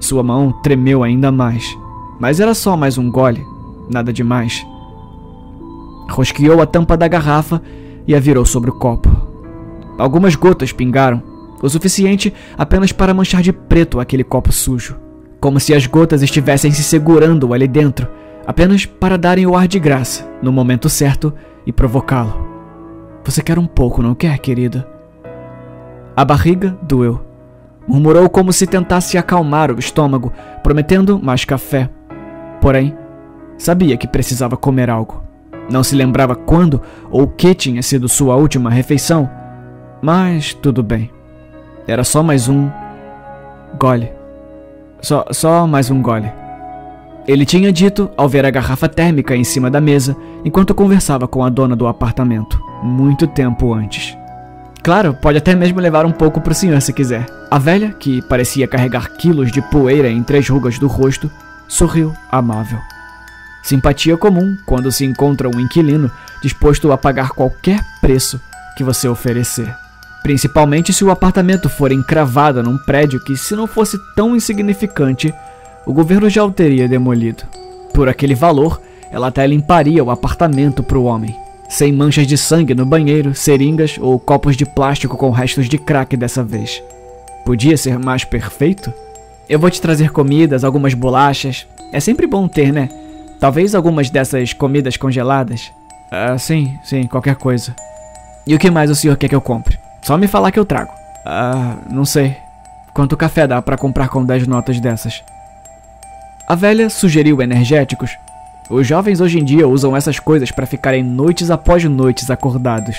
Sua 0.00 0.22
mão 0.22 0.52
tremeu 0.62 1.02
ainda 1.02 1.32
mais, 1.32 1.76
mas 2.18 2.40
era 2.40 2.54
só 2.54 2.76
mais 2.76 2.98
um 2.98 3.10
gole, 3.10 3.44
nada 3.90 4.12
demais. 4.12 4.64
Rosqueou 6.10 6.62
a 6.62 6.66
tampa 6.66 6.96
da 6.96 7.08
garrafa 7.08 7.60
e 8.06 8.14
a 8.14 8.20
virou 8.20 8.44
sobre 8.44 8.70
o 8.70 8.74
copo. 8.74 9.10
Algumas 9.98 10.34
gotas 10.34 10.72
pingaram, 10.72 11.22
o 11.60 11.68
suficiente 11.68 12.32
apenas 12.56 12.92
para 12.92 13.12
manchar 13.12 13.42
de 13.42 13.52
preto 13.52 14.00
aquele 14.00 14.24
copo 14.24 14.52
sujo, 14.52 14.96
como 15.40 15.58
se 15.58 15.74
as 15.74 15.86
gotas 15.86 16.22
estivessem 16.22 16.70
se 16.70 16.82
segurando 16.82 17.52
ali 17.52 17.66
dentro, 17.66 18.08
apenas 18.46 18.86
para 18.86 19.18
darem 19.18 19.46
o 19.46 19.56
ar 19.56 19.68
de 19.68 19.78
graça 19.78 20.28
no 20.40 20.52
momento 20.52 20.88
certo 20.88 21.34
e 21.66 21.72
provocá-lo. 21.72 22.48
Você 23.24 23.42
quer 23.42 23.58
um 23.58 23.66
pouco, 23.66 24.00
não 24.00 24.14
quer, 24.14 24.38
querida? 24.38 24.88
A 26.16 26.24
barriga 26.24 26.78
doeu. 26.82 27.27
Murmurou 27.88 28.28
como 28.28 28.52
se 28.52 28.66
tentasse 28.66 29.16
acalmar 29.16 29.72
o 29.72 29.78
estômago, 29.78 30.30
prometendo 30.62 31.18
mais 31.18 31.44
café. 31.44 31.88
Porém, 32.60 32.94
sabia 33.56 33.96
que 33.96 34.06
precisava 34.06 34.56
comer 34.56 34.90
algo. 34.90 35.22
Não 35.70 35.82
se 35.82 35.96
lembrava 35.96 36.36
quando 36.36 36.82
ou 37.10 37.22
o 37.22 37.28
que 37.28 37.54
tinha 37.54 37.82
sido 37.82 38.08
sua 38.08 38.36
última 38.36 38.70
refeição, 38.70 39.28
mas 40.02 40.52
tudo 40.52 40.82
bem. 40.82 41.10
Era 41.86 42.04
só 42.04 42.22
mais 42.22 42.48
um 42.48 42.70
gole. 43.78 44.12
Só, 45.00 45.24
só 45.30 45.66
mais 45.66 45.90
um 45.90 46.02
gole. 46.02 46.30
Ele 47.26 47.44
tinha 47.44 47.72
dito 47.72 48.10
ao 48.16 48.28
ver 48.28 48.44
a 48.46 48.50
garrafa 48.50 48.88
térmica 48.88 49.36
em 49.36 49.44
cima 49.44 49.70
da 49.70 49.80
mesa 49.80 50.16
enquanto 50.44 50.74
conversava 50.74 51.28
com 51.28 51.44
a 51.44 51.48
dona 51.48 51.76
do 51.76 51.86
apartamento, 51.86 52.58
muito 52.82 53.26
tempo 53.26 53.72
antes. 53.72 54.16
Claro, 54.82 55.14
pode 55.14 55.38
até 55.38 55.54
mesmo 55.54 55.80
levar 55.80 56.06
um 56.06 56.12
pouco 56.12 56.40
pro 56.40 56.54
senhor 56.54 56.80
se 56.80 56.92
quiser. 56.92 57.26
A 57.50 57.58
velha, 57.58 57.94
que 57.98 58.22
parecia 58.22 58.68
carregar 58.68 59.10
quilos 59.12 59.50
de 59.50 59.60
poeira 59.60 60.08
em 60.08 60.22
três 60.22 60.48
rugas 60.48 60.78
do 60.78 60.86
rosto, 60.86 61.30
sorriu 61.66 62.14
amável. 62.30 62.78
Simpatia 63.62 64.16
comum 64.16 64.56
quando 64.66 64.90
se 64.90 65.04
encontra 65.04 65.48
um 65.48 65.60
inquilino 65.60 66.10
disposto 66.42 66.90
a 66.92 66.96
pagar 66.96 67.30
qualquer 67.30 67.80
preço 68.00 68.40
que 68.76 68.84
você 68.84 69.08
oferecer. 69.08 69.74
Principalmente 70.22 70.92
se 70.92 71.04
o 71.04 71.10
apartamento 71.10 71.68
for 71.68 71.92
encravado 71.92 72.62
num 72.62 72.78
prédio 72.78 73.22
que, 73.22 73.36
se 73.36 73.54
não 73.54 73.66
fosse 73.66 73.98
tão 74.14 74.34
insignificante, 74.34 75.34
o 75.86 75.92
governo 75.92 76.30
já 76.30 76.44
o 76.44 76.50
teria 76.50 76.88
demolido. 76.88 77.44
Por 77.92 78.08
aquele 78.08 78.34
valor, 78.34 78.80
ela 79.10 79.28
até 79.28 79.46
limparia 79.46 80.02
o 80.02 80.10
apartamento 80.10 80.82
para 80.82 80.98
o 80.98 81.04
homem 81.04 81.36
sem 81.68 81.92
manchas 81.92 82.26
de 82.26 82.38
sangue 82.38 82.74
no 82.74 82.86
banheiro, 82.86 83.34
seringas 83.34 83.98
ou 84.00 84.18
copos 84.18 84.56
de 84.56 84.64
plástico 84.64 85.16
com 85.16 85.30
restos 85.30 85.68
de 85.68 85.76
crack 85.76 86.16
dessa 86.16 86.42
vez. 86.42 86.82
Podia 87.44 87.76
ser 87.76 87.98
mais 87.98 88.24
perfeito? 88.24 88.92
Eu 89.48 89.58
vou 89.58 89.70
te 89.70 89.80
trazer 89.80 90.10
comidas, 90.10 90.64
algumas 90.64 90.94
bolachas. 90.94 91.66
É 91.92 92.00
sempre 92.00 92.26
bom 92.26 92.48
ter, 92.48 92.72
né? 92.72 92.88
Talvez 93.38 93.74
algumas 93.74 94.10
dessas 94.10 94.52
comidas 94.52 94.96
congeladas. 94.96 95.70
Ah, 96.10 96.36
sim, 96.38 96.78
sim, 96.82 97.06
qualquer 97.06 97.36
coisa. 97.36 97.74
E 98.46 98.54
o 98.54 98.58
que 98.58 98.70
mais 98.70 98.90
o 98.90 98.94
senhor 98.94 99.16
quer 99.16 99.28
que 99.28 99.34
eu 99.34 99.40
compre? 99.40 99.78
Só 100.02 100.16
me 100.16 100.26
falar 100.26 100.50
que 100.50 100.58
eu 100.58 100.64
trago. 100.64 100.92
Ah, 101.24 101.76
não 101.90 102.04
sei. 102.04 102.36
Quanto 102.94 103.16
café 103.16 103.46
dá 103.46 103.60
para 103.60 103.76
comprar 103.76 104.08
com 104.08 104.24
10 104.24 104.46
notas 104.46 104.80
dessas? 104.80 105.22
A 106.48 106.54
velha 106.54 106.88
sugeriu 106.88 107.42
energéticos 107.42 108.16
os 108.70 108.86
jovens 108.86 109.20
hoje 109.20 109.38
em 109.38 109.44
dia 109.44 109.66
usam 109.66 109.96
essas 109.96 110.20
coisas 110.20 110.50
para 110.50 110.66
ficarem 110.66 111.02
noites 111.02 111.50
após 111.50 111.82
noites 111.84 112.30
acordados. 112.30 112.96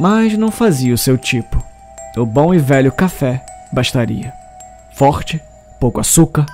Mas 0.00 0.36
não 0.36 0.50
fazia 0.50 0.94
o 0.94 0.98
seu 0.98 1.18
tipo. 1.18 1.62
O 2.16 2.24
bom 2.24 2.54
e 2.54 2.58
velho 2.58 2.90
café 2.90 3.44
bastaria. 3.70 4.32
Forte, 4.94 5.40
pouco 5.78 6.00
açúcar, 6.00 6.46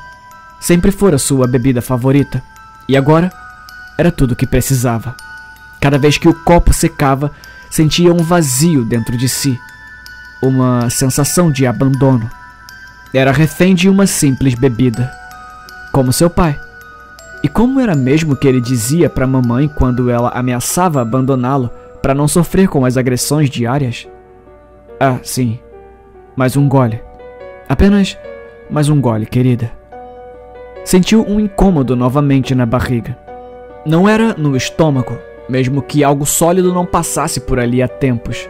sempre 0.60 0.90
fora 0.90 1.16
sua 1.16 1.46
bebida 1.46 1.80
favorita. 1.80 2.42
E 2.88 2.96
agora 2.96 3.30
era 3.96 4.10
tudo 4.10 4.32
o 4.32 4.36
que 4.36 4.46
precisava. 4.46 5.14
Cada 5.80 5.98
vez 5.98 6.18
que 6.18 6.28
o 6.28 6.34
copo 6.44 6.72
secava, 6.72 7.30
sentia 7.70 8.12
um 8.12 8.22
vazio 8.22 8.84
dentro 8.84 9.16
de 9.16 9.28
si, 9.28 9.58
uma 10.42 10.90
sensação 10.90 11.50
de 11.50 11.66
abandono. 11.66 12.28
Era 13.12 13.32
refém 13.32 13.74
de 13.74 13.88
uma 13.88 14.06
simples 14.06 14.54
bebida, 14.54 15.12
como 15.92 16.12
seu 16.12 16.28
pai. 16.28 16.58
E 17.44 17.48
como 17.48 17.78
era 17.78 17.94
mesmo 17.94 18.34
que 18.34 18.48
ele 18.48 18.58
dizia 18.58 19.10
para 19.10 19.26
mamãe 19.26 19.68
quando 19.68 20.08
ela 20.08 20.30
ameaçava 20.30 21.02
abandoná-lo 21.02 21.68
para 22.00 22.14
não 22.14 22.26
sofrer 22.26 22.68
com 22.68 22.86
as 22.86 22.96
agressões 22.96 23.50
diárias? 23.50 24.08
Ah, 24.98 25.18
sim. 25.22 25.58
Mais 26.34 26.56
um 26.56 26.66
gole. 26.66 27.02
Apenas 27.68 28.16
mais 28.70 28.88
um 28.88 28.98
gole, 28.98 29.26
querida. 29.26 29.70
Sentiu 30.86 31.22
um 31.28 31.38
incômodo 31.38 31.94
novamente 31.94 32.54
na 32.54 32.64
barriga. 32.64 33.14
Não 33.84 34.08
era 34.08 34.32
no 34.32 34.56
estômago, 34.56 35.18
mesmo 35.46 35.82
que 35.82 36.02
algo 36.02 36.24
sólido 36.24 36.72
não 36.72 36.86
passasse 36.86 37.40
por 37.40 37.60
ali 37.60 37.82
há 37.82 37.88
tempos. 37.88 38.48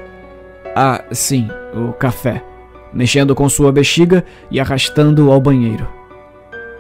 Ah, 0.77 1.03
sim, 1.11 1.49
o 1.75 1.93
café. 1.95 2.45
Mexendo 2.93 3.35
com 3.35 3.49
sua 3.49 3.73
bexiga 3.73 4.25
e 4.53 4.61
arrastando-o 4.61 5.33
ao 5.33 5.41
banheiro. 5.41 5.89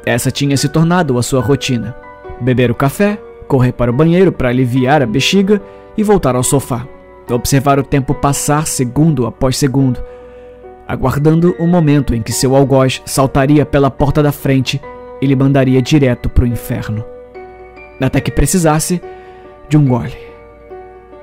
Essa 0.06 0.30
tinha 0.30 0.56
se 0.56 0.68
tornado 0.68 1.18
a 1.18 1.22
sua 1.24 1.40
rotina 1.40 2.03
beber 2.40 2.70
o 2.70 2.74
café, 2.74 3.18
correr 3.46 3.72
para 3.72 3.90
o 3.90 3.94
banheiro 3.94 4.32
para 4.32 4.48
aliviar 4.48 5.02
a 5.02 5.06
bexiga 5.06 5.60
e 5.96 6.02
voltar 6.02 6.34
ao 6.34 6.42
sofá. 6.42 6.86
Observar 7.30 7.78
o 7.78 7.82
tempo 7.82 8.14
passar 8.14 8.66
segundo 8.66 9.26
após 9.26 9.56
segundo, 9.56 10.02
aguardando 10.86 11.54
o 11.58 11.66
momento 11.66 12.14
em 12.14 12.20
que 12.20 12.32
seu 12.32 12.54
algoz 12.54 13.00
saltaria 13.06 13.64
pela 13.64 13.90
porta 13.90 14.22
da 14.22 14.30
frente 14.30 14.80
e 15.22 15.26
lhe 15.26 15.34
mandaria 15.34 15.80
direto 15.80 16.28
para 16.28 16.44
o 16.44 16.46
inferno. 16.46 17.04
Até 18.00 18.20
que 18.20 18.30
precisasse 18.30 19.00
de 19.68 19.78
um 19.78 19.86
gole. 19.86 20.16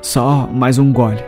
Só 0.01 0.50
mais 0.51 0.80
um 0.80 0.91
gole. 0.91 1.24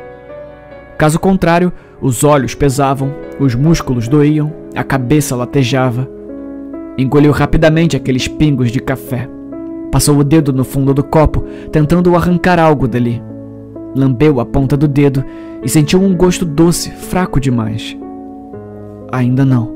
Caso 0.98 1.20
contrário, 1.20 1.72
os 2.02 2.24
olhos 2.24 2.56
pesavam, 2.56 3.14
os 3.40 3.54
músculos 3.54 4.08
doíam, 4.08 4.52
a 4.76 4.84
cabeça 4.84 5.36
latejava. 5.36 6.10
Engoliu 6.98 7.32
rapidamente 7.32 7.96
aqueles 7.96 8.28
pingos 8.28 8.72
de 8.72 8.80
café. 8.80 9.30
Passou 9.94 10.18
o 10.18 10.24
dedo 10.24 10.52
no 10.52 10.64
fundo 10.64 10.92
do 10.92 11.04
copo, 11.04 11.44
tentando 11.72 12.16
arrancar 12.16 12.58
algo 12.58 12.88
dali. 12.88 13.22
Lambeu 13.96 14.40
a 14.40 14.46
ponta 14.46 14.76
do 14.76 14.88
dedo 14.88 15.24
e 15.64 15.70
sentiu 15.70 16.02
um 16.02 16.18
gosto 16.18 16.46
doce, 16.46 16.90
fraco 16.90 17.40
demais. 17.40 17.96
Ainda 19.12 19.46
não. 19.46 19.72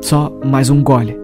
Só 0.00 0.32
mais 0.44 0.70
um 0.70 0.80
gole. 0.80 1.18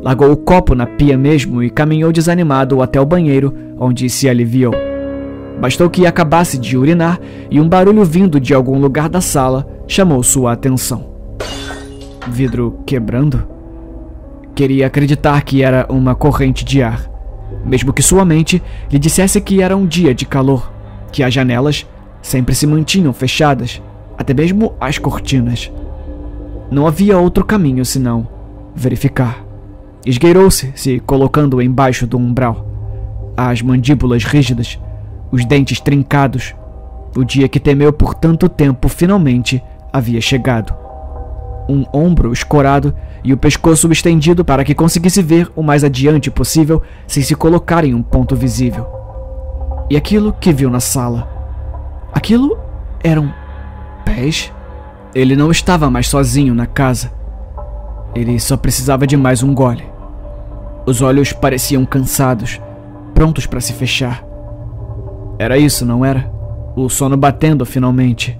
Largou 0.00 0.32
o 0.32 0.36
copo 0.38 0.74
na 0.74 0.86
pia 0.86 1.18
mesmo 1.18 1.62
e 1.62 1.68
caminhou 1.68 2.10
desanimado 2.10 2.80
até 2.80 2.98
o 2.98 3.04
banheiro, 3.04 3.52
onde 3.78 4.08
se 4.08 4.30
aliviou. 4.30 4.72
Bastou 5.60 5.90
que 5.90 6.06
acabasse 6.06 6.56
de 6.56 6.74
urinar 6.78 7.20
e 7.50 7.60
um 7.60 7.68
barulho 7.68 8.02
vindo 8.02 8.40
de 8.40 8.54
algum 8.54 8.78
lugar 8.78 9.10
da 9.10 9.20
sala 9.20 9.68
chamou 9.86 10.22
sua 10.22 10.52
atenção. 10.52 11.04
Vidro 12.28 12.78
quebrando? 12.86 13.46
Queria 14.54 14.86
acreditar 14.86 15.42
que 15.42 15.62
era 15.62 15.86
uma 15.90 16.14
corrente 16.14 16.64
de 16.64 16.82
ar 16.82 17.14
mesmo 17.66 17.92
que 17.92 18.02
sua 18.02 18.24
mente 18.24 18.62
lhe 18.90 18.98
dissesse 18.98 19.40
que 19.40 19.60
era 19.60 19.76
um 19.76 19.86
dia 19.86 20.14
de 20.14 20.24
calor, 20.24 20.72
que 21.12 21.22
as 21.22 21.34
janelas 21.34 21.86
sempre 22.22 22.54
se 22.54 22.66
mantinham 22.66 23.12
fechadas, 23.12 23.82
até 24.16 24.32
mesmo 24.32 24.74
as 24.80 24.98
cortinas. 24.98 25.70
Não 26.70 26.86
havia 26.86 27.18
outro 27.18 27.44
caminho 27.44 27.84
senão 27.84 28.26
verificar. 28.74 29.44
Esgueirou-se, 30.04 30.72
se 30.74 31.00
colocando 31.00 31.60
embaixo 31.60 32.06
do 32.06 32.16
umbral. 32.16 32.64
As 33.36 33.60
mandíbulas 33.60 34.24
rígidas, 34.24 34.78
os 35.32 35.44
dentes 35.44 35.80
trincados. 35.80 36.54
O 37.16 37.24
dia 37.24 37.48
que 37.48 37.58
temeu 37.58 37.92
por 37.92 38.14
tanto 38.14 38.48
tempo 38.48 38.88
finalmente 38.88 39.62
havia 39.92 40.20
chegado. 40.20 40.85
Um 41.68 41.84
ombro 41.92 42.32
escorado 42.32 42.94
e 43.24 43.32
o 43.32 43.36
pescoço 43.36 43.90
estendido 43.90 44.44
para 44.44 44.64
que 44.64 44.74
conseguisse 44.74 45.20
ver 45.22 45.50
o 45.56 45.62
mais 45.62 45.82
adiante 45.82 46.30
possível 46.30 46.82
sem 47.06 47.22
se 47.22 47.34
colocar 47.34 47.84
em 47.84 47.94
um 47.94 48.02
ponto 48.02 48.36
visível. 48.36 48.86
E 49.90 49.96
aquilo 49.96 50.32
que 50.32 50.52
viu 50.52 50.70
na 50.70 50.80
sala. 50.80 51.28
Aquilo 52.12 52.58
eram 53.02 53.32
pés? 54.04 54.52
Ele 55.14 55.34
não 55.34 55.50
estava 55.50 55.90
mais 55.90 56.08
sozinho 56.08 56.54
na 56.54 56.66
casa. 56.66 57.12
Ele 58.14 58.38
só 58.38 58.56
precisava 58.56 59.06
de 59.06 59.16
mais 59.16 59.42
um 59.42 59.54
gole. 59.54 59.84
Os 60.86 61.02
olhos 61.02 61.32
pareciam 61.32 61.84
cansados, 61.84 62.60
prontos 63.14 63.46
para 63.46 63.60
se 63.60 63.72
fechar. 63.72 64.24
Era 65.38 65.58
isso, 65.58 65.84
não 65.84 66.04
era? 66.04 66.30
O 66.76 66.88
sono 66.88 67.16
batendo 67.16 67.66
finalmente. 67.66 68.38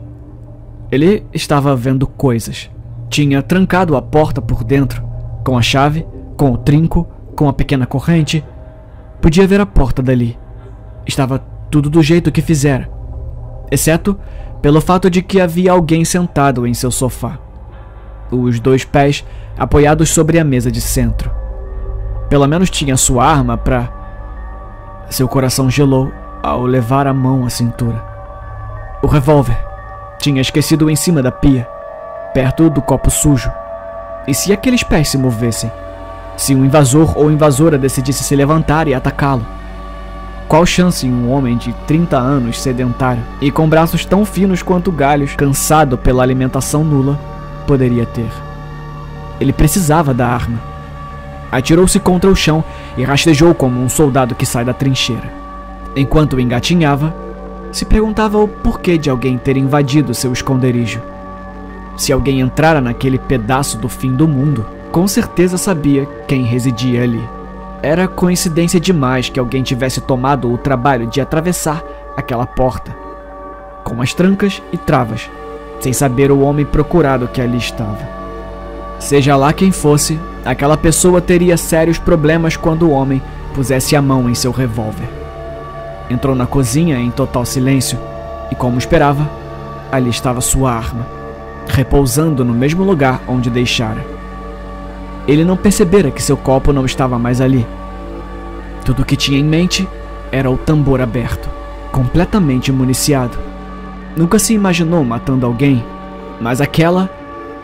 Ele 0.91 1.25
estava 1.33 1.75
vendo 1.75 2.07
coisas. 2.07 2.71
Tinha 3.09 3.43
trancado 3.43 3.97
a 3.97 4.03
porta 4.03 4.43
por 4.43 4.65
dentro, 4.65 5.03
com 5.45 5.57
a 5.57 5.63
chave, 5.63 6.07
com 6.37 6.53
o 6.53 6.59
trinco, 6.59 7.07
com 7.35 7.49
a 7.49 7.53
pequena 7.53 7.87
corrente. 7.87 8.45
Podia 9.21 9.47
ver 9.47 9.61
a 9.61 9.67
porta 9.67 10.03
dali. 10.03 10.39
Estava 11.07 11.39
tudo 11.71 11.89
do 11.89 12.03
jeito 12.03 12.33
que 12.33 12.43
fizera, 12.43 12.89
exceto 13.71 14.19
pelo 14.63 14.81
fato 14.81 15.09
de 15.09 15.23
que 15.23 15.41
havia 15.41 15.73
alguém 15.73 16.05
sentado 16.05 16.67
em 16.67 16.75
seu 16.75 16.91
sofá, 16.91 17.39
os 18.31 18.59
dois 18.59 18.85
pés 18.85 19.25
apoiados 19.57 20.11
sobre 20.11 20.39
a 20.39 20.45
mesa 20.45 20.71
de 20.71 20.81
centro. 20.81 21.31
Pelo 22.29 22.47
menos 22.47 22.71
tinha 22.71 22.97
sua 22.97 23.25
arma 23.25 23.57
para. 23.57 23.95
Seu 25.09 25.29
coração 25.29 25.71
gelou 25.71 26.13
ao 26.43 26.65
levar 26.67 27.07
a 27.07 27.15
mão 27.15 27.45
à 27.45 27.51
cintura. 27.51 28.03
O 29.03 29.07
revólver 29.07 29.57
tinha 30.19 30.41
esquecido 30.41 30.91
em 30.91 30.97
cima 30.97 31.23
da 31.23 31.31
pia, 31.31 31.69
perto 32.37 32.69
do 32.69 32.83
copo 32.83 33.11
sujo. 33.11 33.51
E 34.29 34.35
se 34.35 34.53
aqueles 34.53 34.83
pés 34.83 35.09
se 35.09 35.17
movessem? 35.17 35.73
Se 36.37 36.55
um 36.55 36.67
invasor 36.67 37.17
ou 37.17 37.33
invasora 37.33 37.79
decidisse 37.79 38.23
se 38.23 38.37
levantar 38.37 38.87
e 38.87 38.93
atacá-lo? 38.93 39.47
Qual 40.47 40.67
chance 40.67 41.07
em 41.07 41.11
um 41.11 41.33
homem 41.33 41.57
de 41.57 41.73
30 41.87 42.19
anos 42.19 42.61
sedentário 42.61 43.23
e 43.41 43.51
com 43.51 43.67
braços 43.67 44.05
tão 44.05 44.23
finos 44.23 44.63
quanto 44.63 44.93
galhos, 44.93 45.35
cansado 45.35 45.97
pela 45.97 46.23
alimentação 46.23 46.85
nula, 46.85 47.19
poderia 47.67 48.05
ter? 48.05 48.29
Ele 49.41 49.51
precisava 49.51 50.13
da 50.13 50.29
arma. 50.29 50.61
Atirou-se 51.51 51.99
contra 51.99 52.31
o 52.31 52.37
chão 52.37 52.63
e 52.99 53.03
rastejou 53.03 53.55
como 53.55 53.81
um 53.81 53.89
soldado 53.89 54.35
que 54.35 54.45
sai 54.45 54.63
da 54.63 54.75
trincheira. 54.75 55.33
Enquanto 55.97 56.39
engatinhava, 56.39 57.15
se 57.73 57.87
perguntava 57.87 58.37
o 58.37 58.47
porquê 58.47 58.99
de 58.99 59.09
alguém 59.09 59.39
ter 59.39 59.57
invadido 59.57 60.13
seu 60.13 60.35
esconderijo. 60.35 61.16
Se 61.97 62.13
alguém 62.13 62.41
entrara 62.41 62.81
naquele 62.81 63.19
pedaço 63.19 63.79
do 63.79 63.89
fim 63.89 64.13
do 64.15 64.29
mundo, 64.29 64.67
com 64.93 65.09
certeza 65.09 65.57
sabia 65.57 66.07
quem 66.27 66.43
residia 66.43 67.03
ali. 67.03 67.23
Era 67.83 68.09
coincidência 68.09 68.81
demais 68.81 69.29
que 69.29 69.41
alguém 69.41 69.63
tivesse 69.63 70.01
tomado 70.01 70.53
o 70.53 70.59
trabalho 70.59 71.07
de 71.07 71.21
atravessar 71.21 71.83
aquela 72.17 72.47
porta, 72.47 72.97
com 73.85 74.01
as 74.03 74.13
trancas 74.13 74.63
e 74.73 74.77
travas, 74.77 75.31
sem 75.81 75.93
saber 75.93 76.31
o 76.31 76.41
homem 76.41 76.65
procurado 76.65 77.29
que 77.29 77.41
ali 77.41 77.59
estava. 77.59 78.17
Seja 78.99 79.37
lá 79.37 79.53
quem 79.53 79.71
fosse, 79.71 80.19
aquela 80.45 80.77
pessoa 80.77 81.21
teria 81.21 81.57
sérios 81.57 81.99
problemas 81.99 82.57
quando 82.57 82.89
o 82.89 82.91
homem 82.91 83.23
pusesse 83.55 83.95
a 83.95 84.03
mão 84.03 84.29
em 84.29 84.35
seu 84.35 84.51
revólver. 84.51 85.09
Entrou 86.11 86.35
na 86.35 86.47
cozinha 86.47 86.99
em 86.99 87.11
total 87.11 87.45
silêncio 87.45 87.99
e, 88.51 88.55
como 88.55 88.79
esperava, 88.79 89.29
ali 89.93 90.11
estava 90.11 90.41
sua 90.41 90.73
arma, 90.73 91.16
repousando 91.73 92.45
no 92.45 92.53
mesmo 92.53 92.85
lugar 92.85 93.23
onde 93.27 93.51
deixara. 93.51 94.05
Ele 95.27 95.45
não 95.45 95.57
percebera 95.57 96.11
que 96.11 96.23
seu 96.23 96.37
copo 96.37 96.73
não 96.73 96.87
estava 96.87 97.19
mais 97.19 97.41
ali. 97.41 97.67
Tudo 98.85 99.03
o 99.03 99.05
que 99.05 99.17
tinha 99.17 99.39
em 99.39 99.45
mente 99.45 99.89
era 100.31 100.51
o 100.51 100.57
tambor 100.57 101.01
aberto, 101.01 101.49
completamente 101.91 102.71
municiado. 102.71 103.37
Nunca 104.17 104.39
se 104.39 104.55
imaginou 104.55 105.05
matando 105.05 105.45
alguém, 105.45 105.85
mas 106.41 106.61
aquela 106.61 107.11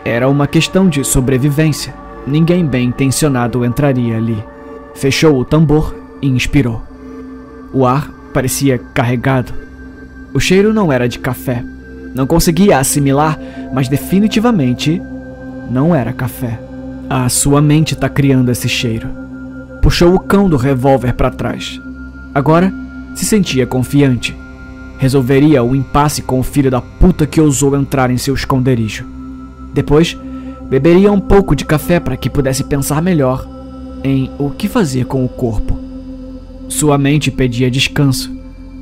era 0.03 0.27
uma 0.27 0.47
questão 0.47 0.89
de 0.89 1.03
sobrevivência. 1.03 1.93
Ninguém 2.27 2.65
bem 2.65 2.87
intencionado 2.87 3.63
entraria 3.63 4.17
ali. 4.17 4.43
Fechou 4.93 5.39
o 5.39 5.45
tambor 5.45 5.95
e 6.21 6.27
inspirou. 6.27 6.81
O 7.71 7.85
ar 7.85 8.09
parecia 8.33 8.77
carregado. 8.93 9.53
O 10.33 10.39
cheiro 10.39 10.73
não 10.73 10.91
era 10.91 11.07
de 11.07 11.19
café. 11.19 11.63
Não 12.13 12.27
conseguia 12.27 12.77
assimilar, 12.77 13.39
mas 13.73 13.87
definitivamente 13.87 15.01
não 15.69 15.95
era 15.95 16.13
café. 16.13 16.59
A 17.09 17.27
sua 17.29 17.61
mente 17.61 17.93
está 17.93 18.07
criando 18.07 18.51
esse 18.51 18.69
cheiro. 18.69 19.09
Puxou 19.81 20.13
o 20.13 20.19
cão 20.19 20.49
do 20.49 20.57
revólver 20.57 21.13
para 21.13 21.31
trás. 21.31 21.79
Agora 22.33 22.73
se 23.15 23.25
sentia 23.25 23.67
confiante. 23.67 24.35
Resolveria 24.97 25.63
o 25.63 25.75
impasse 25.75 26.21
com 26.21 26.39
o 26.39 26.43
filho 26.43 26.71
da 26.71 26.81
puta 26.81 27.27
que 27.27 27.41
ousou 27.41 27.75
entrar 27.75 28.09
em 28.09 28.17
seu 28.17 28.33
esconderijo. 28.33 29.05
Depois, 29.73 30.17
beberia 30.69 31.11
um 31.11 31.19
pouco 31.19 31.55
de 31.55 31.65
café 31.65 31.99
para 31.99 32.15
que 32.15 32.29
pudesse 32.29 32.63
pensar 32.63 33.01
melhor 33.01 33.47
em 34.03 34.31
o 34.37 34.49
que 34.49 34.67
fazer 34.67 35.05
com 35.05 35.25
o 35.25 35.29
corpo. 35.29 35.77
Sua 36.69 36.97
mente 36.97 37.29
pedia 37.29 37.69
descanso, 37.69 38.31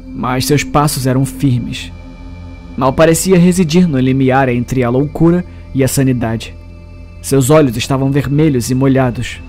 mas 0.08 0.46
seus 0.46 0.64
passos 0.64 1.08
eram 1.08 1.26
firmes. 1.26 1.92
Mal 2.78 2.94
parecia 2.94 3.38
residir 3.38 3.88
no 3.88 4.00
limiar 4.00 4.50
entre 4.50 4.84
a 4.84 4.90
loucura 4.90 5.44
e 5.74 5.84
a 5.84 5.88
sanidade. 5.88 6.56
Seus 7.22 7.50
olhos 7.50 7.78
estavam 7.78 8.12
vermelhos 8.12 8.72
e 8.72 8.76
molhados. 8.76 9.42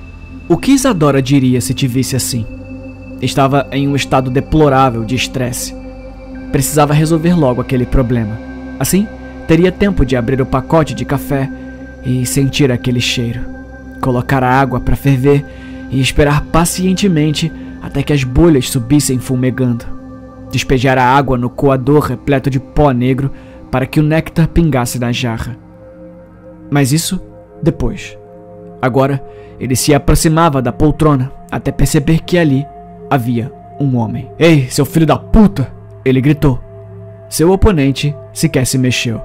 O 0.49 0.57
que 0.57 0.73
Isadora 0.73 1.23
diria 1.23 1.61
se 1.61 1.73
te 1.73 1.87
visse 1.87 2.17
assim? 2.17 2.45
Estava 3.21 3.69
em 3.71 3.89
um 3.89 3.97
estado 3.97 4.31
deplorável 4.31 5.05
de 5.05 5.15
estresse. 5.15 5.75
Precisava 6.51 6.93
resolver 6.93 7.35
logo 7.35 7.61
aquele 7.61 7.87
problema. 7.87 8.39
Assim, 8.79 9.07
teria 9.47 9.73
tempo 9.73 10.05
de 10.05 10.17
abrir 10.17 10.41
o 10.43 10.47
pacote 10.47 10.95
de 10.95 11.05
café 11.05 11.49
e 12.05 12.27
sentir 12.27 12.71
aquele 12.71 13.01
cheiro. 13.01 13.41
Colocar 14.01 14.43
a 14.43 14.61
água 14.61 14.81
para 14.81 14.97
ferver 14.97 15.45
e 15.91 16.01
esperar 16.01 16.43
pacientemente 16.47 17.51
até 17.81 18.03
que 18.03 18.13
as 18.13 18.25
bolhas 18.25 18.69
subissem 18.69 19.19
fumegando. 19.19 20.02
Despejar 20.53 20.99
a 20.99 21.05
água 21.05 21.39
no 21.39 21.49
coador 21.49 22.05
repleto 22.05 22.51
de 22.51 22.61
pó 22.61 22.91
negro 22.91 23.33
para 23.71 23.87
que 23.87 23.99
o 23.99 24.03
néctar 24.03 24.47
pingasse 24.49 24.99
na 24.99 25.11
jarra. 25.11 25.57
Mas 26.71 26.93
isso 26.93 27.19
depois. 27.63 28.19
Agora, 28.81 29.25
ele 29.59 29.75
se 29.75 29.95
aproximava 29.95 30.61
da 30.61 30.71
poltrona 30.71 31.33
até 31.51 31.73
perceber 31.73 32.21
que 32.21 32.37
ali 32.37 32.67
havia 33.09 33.51
um 33.81 33.97
homem. 33.97 34.31
Ei, 34.39 34.69
seu 34.69 34.85
filho 34.85 35.07
da 35.07 35.17
puta! 35.17 35.73
Ele 36.05 36.21
gritou. 36.21 36.61
Seu 37.31 37.51
oponente 37.51 38.15
sequer 38.33 38.67
se 38.67 38.77
mexeu. 38.77 39.23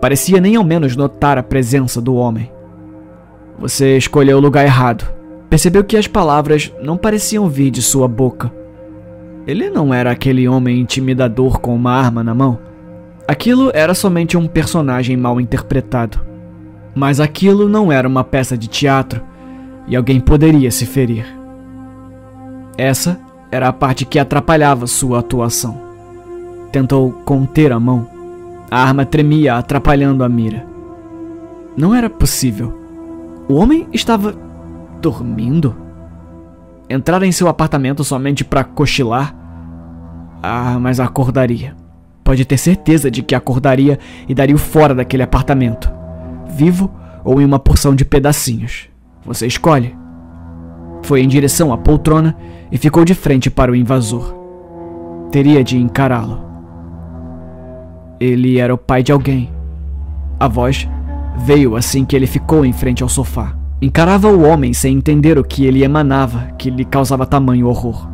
Parecia 0.00 0.40
nem 0.40 0.56
ao 0.56 0.64
menos 0.64 0.96
notar 0.96 1.36
a 1.36 1.42
presença 1.42 2.00
do 2.00 2.14
homem. 2.14 2.50
Você 3.58 3.98
escolheu 3.98 4.38
o 4.38 4.40
lugar 4.40 4.64
errado. 4.64 5.06
Percebeu 5.50 5.84
que 5.84 5.98
as 5.98 6.06
palavras 6.06 6.72
não 6.82 6.96
pareciam 6.96 7.46
vir 7.46 7.70
de 7.70 7.82
sua 7.82 8.08
boca. 8.08 8.50
Ele 9.46 9.70
não 9.70 9.94
era 9.94 10.10
aquele 10.10 10.48
homem 10.48 10.80
intimidador 10.80 11.60
com 11.60 11.74
uma 11.74 11.92
arma 11.92 12.24
na 12.24 12.34
mão. 12.34 12.58
Aquilo 13.28 13.70
era 13.72 13.94
somente 13.94 14.36
um 14.36 14.48
personagem 14.48 15.16
mal 15.16 15.40
interpretado. 15.40 16.20
Mas 16.94 17.20
aquilo 17.20 17.68
não 17.68 17.92
era 17.92 18.08
uma 18.08 18.24
peça 18.24 18.58
de 18.58 18.66
teatro 18.66 19.22
e 19.86 19.94
alguém 19.94 20.18
poderia 20.18 20.70
se 20.70 20.84
ferir. 20.84 21.26
Essa 22.76 23.20
era 23.50 23.68
a 23.68 23.72
parte 23.72 24.04
que 24.04 24.18
atrapalhava 24.18 24.86
sua 24.86 25.20
atuação. 25.20 25.80
Tentou 26.72 27.12
conter 27.24 27.72
a 27.72 27.78
mão. 27.78 28.08
A 28.68 28.82
arma 28.82 29.06
tremia, 29.06 29.54
atrapalhando 29.54 30.24
a 30.24 30.28
mira. 30.28 30.66
Não 31.76 31.94
era 31.94 32.10
possível. 32.10 32.76
O 33.48 33.54
homem 33.54 33.86
estava 33.92 34.34
dormindo? 35.00 35.85
Entrar 36.88 37.22
em 37.22 37.32
seu 37.32 37.48
apartamento 37.48 38.04
somente 38.04 38.44
para 38.44 38.64
cochilar? 38.64 39.34
Ah, 40.42 40.78
mas 40.80 41.00
acordaria. 41.00 41.74
Pode 42.22 42.44
ter 42.44 42.56
certeza 42.56 43.10
de 43.10 43.22
que 43.22 43.34
acordaria 43.34 43.98
e 44.28 44.34
daria 44.34 44.54
o 44.54 44.58
fora 44.58 44.94
daquele 44.94 45.22
apartamento 45.22 45.96
vivo 46.56 46.90
ou 47.24 47.40
em 47.40 47.44
uma 47.44 47.58
porção 47.58 47.94
de 47.94 48.04
pedacinhos. 48.04 48.88
Você 49.24 49.46
escolhe. 49.46 49.96
Foi 51.02 51.20
em 51.20 51.28
direção 51.28 51.72
à 51.72 51.78
poltrona 51.78 52.36
e 52.70 52.78
ficou 52.78 53.04
de 53.04 53.14
frente 53.14 53.50
para 53.50 53.70
o 53.70 53.76
invasor. 53.76 54.34
Teria 55.30 55.62
de 55.62 55.76
encará-lo. 55.76 56.44
Ele 58.18 58.58
era 58.58 58.72
o 58.72 58.78
pai 58.78 59.02
de 59.02 59.12
alguém. 59.12 59.50
A 60.38 60.48
voz 60.48 60.88
veio 61.38 61.76
assim 61.76 62.04
que 62.04 62.16
ele 62.16 62.26
ficou 62.26 62.64
em 62.64 62.72
frente 62.72 63.02
ao 63.02 63.08
sofá. 63.08 63.55
Encarava 63.80 64.28
o 64.28 64.42
homem 64.42 64.72
sem 64.72 64.96
entender 64.96 65.38
o 65.38 65.44
que 65.44 65.66
ele 65.66 65.84
emanava, 65.84 66.48
que 66.58 66.70
lhe 66.70 66.84
causava 66.84 67.26
tamanho 67.26 67.66
horror. 67.66 68.08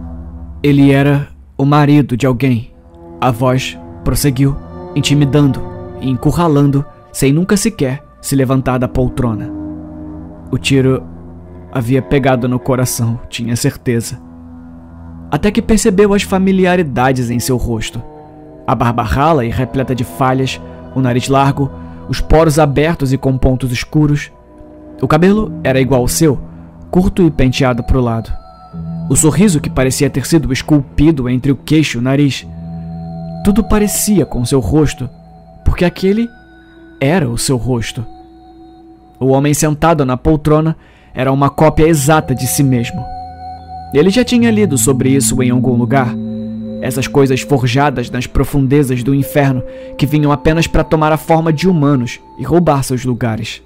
Ele 0.60 0.90
era 0.90 1.28
o 1.56 1.64
marido 1.64 2.16
de 2.16 2.26
alguém. 2.26 2.72
A 3.20 3.30
voz 3.30 3.78
prosseguiu, 4.02 4.56
intimidando 4.96 5.62
e 6.00 6.10
encurralando, 6.10 6.84
sem 7.12 7.32
nunca 7.32 7.56
sequer 7.56 8.02
se 8.20 8.34
levantar 8.34 8.78
da 8.78 8.88
poltrona. 8.88 9.50
O 10.50 10.58
tiro 10.58 11.02
havia 11.72 12.02
pegado 12.02 12.48
no 12.48 12.58
coração, 12.58 13.20
tinha 13.28 13.54
certeza. 13.54 14.20
Até 15.30 15.50
que 15.50 15.62
percebeu 15.62 16.12
as 16.12 16.22
familiaridades 16.22 17.30
em 17.30 17.38
seu 17.38 17.56
rosto. 17.56 18.02
A 18.66 18.74
barba 18.74 19.02
rala 19.02 19.44
e 19.44 19.48
repleta 19.48 19.94
de 19.94 20.02
falhas, 20.02 20.60
o 20.94 21.00
nariz 21.00 21.28
largo, 21.28 21.70
os 22.08 22.20
poros 22.20 22.58
abertos 22.58 23.12
e 23.12 23.16
com 23.16 23.38
pontos 23.38 23.70
escuros. 23.70 24.30
O 25.02 25.08
cabelo 25.08 25.52
era 25.64 25.80
igual 25.80 26.02
ao 26.02 26.08
seu, 26.08 26.38
curto 26.88 27.24
e 27.24 27.30
penteado 27.30 27.82
para 27.82 27.98
o 27.98 28.00
lado. 28.00 28.32
O 29.10 29.16
sorriso 29.16 29.60
que 29.60 29.68
parecia 29.68 30.08
ter 30.08 30.24
sido 30.24 30.52
esculpido 30.52 31.28
entre 31.28 31.50
o 31.50 31.56
queixo 31.56 31.98
e 31.98 32.00
o 32.00 32.02
nariz. 32.02 32.46
Tudo 33.44 33.64
parecia 33.64 34.24
com 34.24 34.44
seu 34.44 34.60
rosto, 34.60 35.10
porque 35.64 35.84
aquele 35.84 36.28
era 37.00 37.28
o 37.28 37.36
seu 37.36 37.56
rosto. 37.56 38.06
O 39.18 39.26
homem 39.26 39.52
sentado 39.52 40.04
na 40.06 40.16
poltrona 40.16 40.76
era 41.12 41.32
uma 41.32 41.50
cópia 41.50 41.88
exata 41.88 42.32
de 42.32 42.46
si 42.46 42.62
mesmo. 42.62 43.04
Ele 43.92 44.08
já 44.08 44.24
tinha 44.24 44.52
lido 44.52 44.78
sobre 44.78 45.10
isso 45.10 45.42
em 45.42 45.50
algum 45.50 45.74
lugar. 45.74 46.14
Essas 46.80 47.08
coisas 47.08 47.40
forjadas 47.40 48.08
nas 48.08 48.28
profundezas 48.28 49.02
do 49.02 49.12
inferno 49.12 49.64
que 49.98 50.06
vinham 50.06 50.30
apenas 50.30 50.68
para 50.68 50.84
tomar 50.84 51.10
a 51.10 51.16
forma 51.16 51.52
de 51.52 51.68
humanos 51.68 52.20
e 52.38 52.44
roubar 52.44 52.84
seus 52.84 53.04
lugares. 53.04 53.60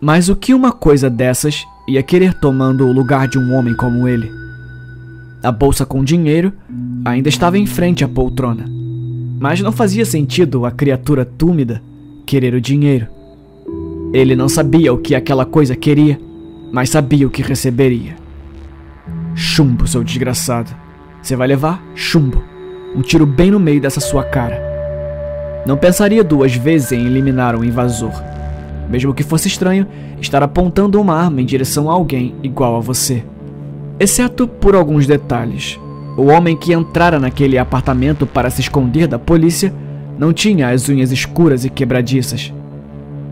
Mas 0.00 0.28
o 0.28 0.36
que 0.36 0.54
uma 0.54 0.70
coisa 0.70 1.10
dessas 1.10 1.66
ia 1.88 2.02
querer 2.04 2.32
tomando 2.32 2.86
o 2.86 2.92
lugar 2.92 3.26
de 3.26 3.36
um 3.36 3.52
homem 3.52 3.74
como 3.74 4.06
ele? 4.06 4.30
A 5.42 5.50
bolsa 5.50 5.84
com 5.84 6.04
dinheiro 6.04 6.52
ainda 7.04 7.28
estava 7.28 7.58
em 7.58 7.66
frente 7.66 8.04
à 8.04 8.08
poltrona, 8.08 8.64
mas 9.40 9.60
não 9.60 9.72
fazia 9.72 10.04
sentido 10.04 10.64
a 10.64 10.70
criatura 10.70 11.24
túmida 11.24 11.82
querer 12.24 12.54
o 12.54 12.60
dinheiro. 12.60 13.08
Ele 14.12 14.36
não 14.36 14.48
sabia 14.48 14.92
o 14.92 14.98
que 14.98 15.16
aquela 15.16 15.44
coisa 15.44 15.74
queria, 15.74 16.18
mas 16.72 16.90
sabia 16.90 17.26
o 17.26 17.30
que 17.30 17.42
receberia. 17.42 18.14
Chumbo, 19.34 19.86
seu 19.86 20.04
desgraçado. 20.04 20.70
Você 21.20 21.34
vai 21.34 21.48
levar 21.48 21.82
chumbo. 21.96 22.42
Um 22.94 23.02
tiro 23.02 23.26
bem 23.26 23.50
no 23.50 23.58
meio 23.58 23.80
dessa 23.80 24.00
sua 24.00 24.22
cara. 24.22 24.62
Não 25.66 25.76
pensaria 25.76 26.22
duas 26.22 26.54
vezes 26.54 26.92
em 26.92 27.04
eliminar 27.04 27.56
um 27.56 27.64
invasor 27.64 28.37
mesmo 28.88 29.12
que 29.12 29.22
fosse 29.22 29.48
estranho 29.48 29.86
estar 30.20 30.42
apontando 30.42 31.00
uma 31.00 31.14
arma 31.14 31.40
em 31.40 31.44
direção 31.44 31.90
a 31.90 31.92
alguém 31.92 32.34
igual 32.42 32.76
a 32.76 32.80
você. 32.80 33.22
Exceto 34.00 34.46
por 34.46 34.74
alguns 34.74 35.06
detalhes. 35.06 35.78
O 36.16 36.26
homem 36.26 36.56
que 36.56 36.72
entrara 36.72 37.20
naquele 37.20 37.58
apartamento 37.58 38.26
para 38.26 38.50
se 38.50 38.60
esconder 38.60 39.06
da 39.06 39.18
polícia 39.18 39.72
não 40.18 40.32
tinha 40.32 40.70
as 40.70 40.88
unhas 40.88 41.12
escuras 41.12 41.64
e 41.64 41.70
quebradiças. 41.70 42.52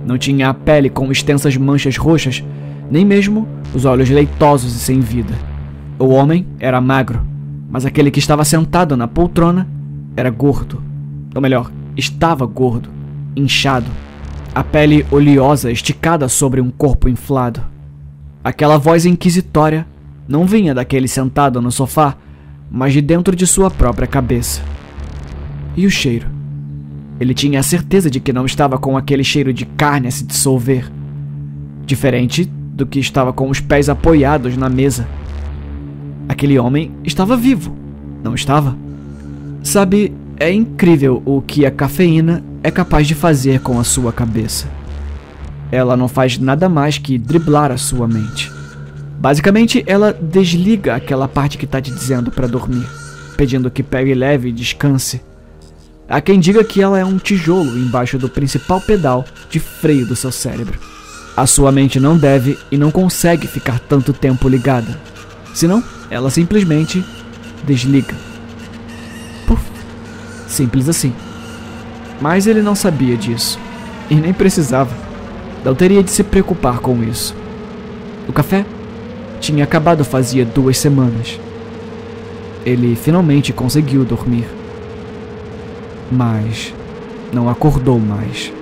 Não 0.07 0.17
tinha 0.17 0.49
a 0.49 0.55
pele 0.55 0.89
com 0.89 1.11
extensas 1.11 1.57
manchas 1.57 1.97
roxas, 1.97 2.45
nem 2.91 3.05
mesmo 3.05 3.49
os 3.75 3.85
olhos 3.85 4.09
leitosos 4.09 4.77
e 4.77 4.79
sem 4.79 5.01
vida. 5.01 5.35
O 5.99 6.09
homem 6.09 6.47
era 6.61 6.81
magro, 6.81 7.27
mas 7.69 7.85
aquele 7.85 8.11
que 8.11 8.21
estava 8.21 8.45
sentado 8.45 8.97
na 8.97 9.09
poltrona 9.09 9.67
era 10.17 10.31
gordo. 10.31 10.81
Ou 11.35 11.41
melhor, 11.41 11.73
estava 11.97 12.47
gordo, 12.47 12.89
inchado 13.35 13.91
a 14.57 14.65
pele 14.65 15.05
oleosa 15.11 15.71
esticada 15.71 16.31
sobre 16.31 16.63
um 16.63 16.71
corpo 16.71 17.11
inflado. 17.11 17.63
Aquela 18.43 18.79
voz 18.79 19.05
inquisitória 19.05 19.87
não 20.27 20.47
vinha 20.47 20.75
daquele 20.75 21.07
sentado 21.07 21.61
no 21.61 21.71
sofá, 21.71 22.17
mas 22.71 22.95
de 22.95 23.03
dentro 23.03 23.37
de 23.37 23.47
sua 23.47 23.71
própria 23.71 24.09
cabeça. 24.09 24.63
E 25.77 25.85
o 25.85 25.91
cheiro? 25.91 26.27
Ele 27.21 27.35
tinha 27.35 27.61
a 27.61 27.63
certeza 27.63 28.11
de 28.11 28.19
que 28.19 28.33
não 28.33 28.47
estava 28.47 28.79
com 28.79 28.97
aquele 28.97 29.23
cheiro 29.23 29.53
de 29.53 29.67
carne 29.67 30.09
a 30.09 30.11
se 30.11 30.25
dissolver. 30.25 30.91
Diferente 31.85 32.47
do 32.47 32.87
que 32.87 32.99
estava 32.99 33.35
com 33.35 33.51
os 33.51 33.61
pés 33.61 33.91
apoiados 33.91 34.57
na 34.57 34.71
mesa. 34.71 35.07
Aquele 36.31 36.59
homem 36.59 36.93
estava 37.05 37.37
vivo, 37.37 37.77
não 38.25 38.35
estava? 38.35 38.75
Sabe, 39.63 40.15
é 40.41 40.51
incrível 40.51 41.23
o 41.27 41.43
que 41.43 41.67
a 41.67 41.71
cafeína 41.71 42.43
é 42.67 42.71
capaz 42.73 43.07
de 43.07 43.15
fazer 43.15 43.61
com 43.61 43.79
a 43.79 43.85
sua 43.85 44.13
cabeça. 44.13 44.67
Ela 45.71 45.97
não 45.97 46.09
faz 46.09 46.37
nada 46.37 46.69
mais 46.69 46.99
que 46.99 47.17
driblar 47.17 47.71
a 47.71 47.77
sua 47.77 48.09
mente. 48.09 48.51
Basicamente, 49.21 49.85
ela 49.87 50.13
desliga 50.13 50.97
aquela 50.97 51.29
parte 51.29 51.59
que 51.59 51.65
está 51.65 51.81
te 51.81 51.93
dizendo 51.93 52.29
para 52.29 52.49
dormir, 52.49 52.85
pedindo 53.37 53.71
que 53.71 53.85
pegue 53.85 54.13
leve 54.15 54.49
e 54.49 54.53
descanse. 54.53 55.23
Há 56.09 56.21
quem 56.21 56.41
diga 56.41 56.65
que 56.65 56.83
ela 56.83 56.99
é 56.99 57.05
um 57.05 57.19
tijolo 57.19 57.79
embaixo 57.79 58.19
do 58.19 58.29
principal 58.29 58.81
pedal 58.81 59.25
de 59.49 59.61
freio 59.61 60.05
do 60.05 60.17
seu 60.17 60.33
cérebro. 60.33 60.81
A 61.37 61.47
sua 61.47 61.71
mente 61.71 62.01
não 62.01 62.19
deve 62.19 62.59
e 62.69 62.77
não 62.77 62.91
consegue 62.91 63.47
ficar 63.47 63.79
tanto 63.79 64.13
tempo 64.13 64.49
ligada. 64.49 64.99
Senão, 65.55 65.85
ela 66.11 66.31
simplesmente 66.31 67.05
desliga. 67.65 68.17
Puf. 69.47 69.63
Simples 70.49 70.89
assim. 70.89 71.15
Mas 72.21 72.47
ele 72.47 72.63
não 72.63 72.75
sabia 72.75 73.17
disso. 73.17 73.59
E 74.09 74.15
nem 74.15 74.33
precisava. 74.33 74.95
Não 75.65 75.75
teria 75.75 76.03
de 76.03 76.11
se 76.11 76.23
preocupar 76.23 76.79
com 76.79 77.03
isso. 77.03 77.35
O 78.29 78.33
café 78.33 78.65
tinha 79.41 79.65
acabado 79.65 80.05
fazia 80.05 80.45
duas 80.45 80.79
semanas. 80.79 81.39
Ele 82.65 82.97
finalmente 82.97 83.53
conseguiu 83.53 84.05
dormir. 84.05 84.47
Mas 86.11 86.75
não 87.33 87.49
acordou 87.49 87.99
mais. 87.99 88.53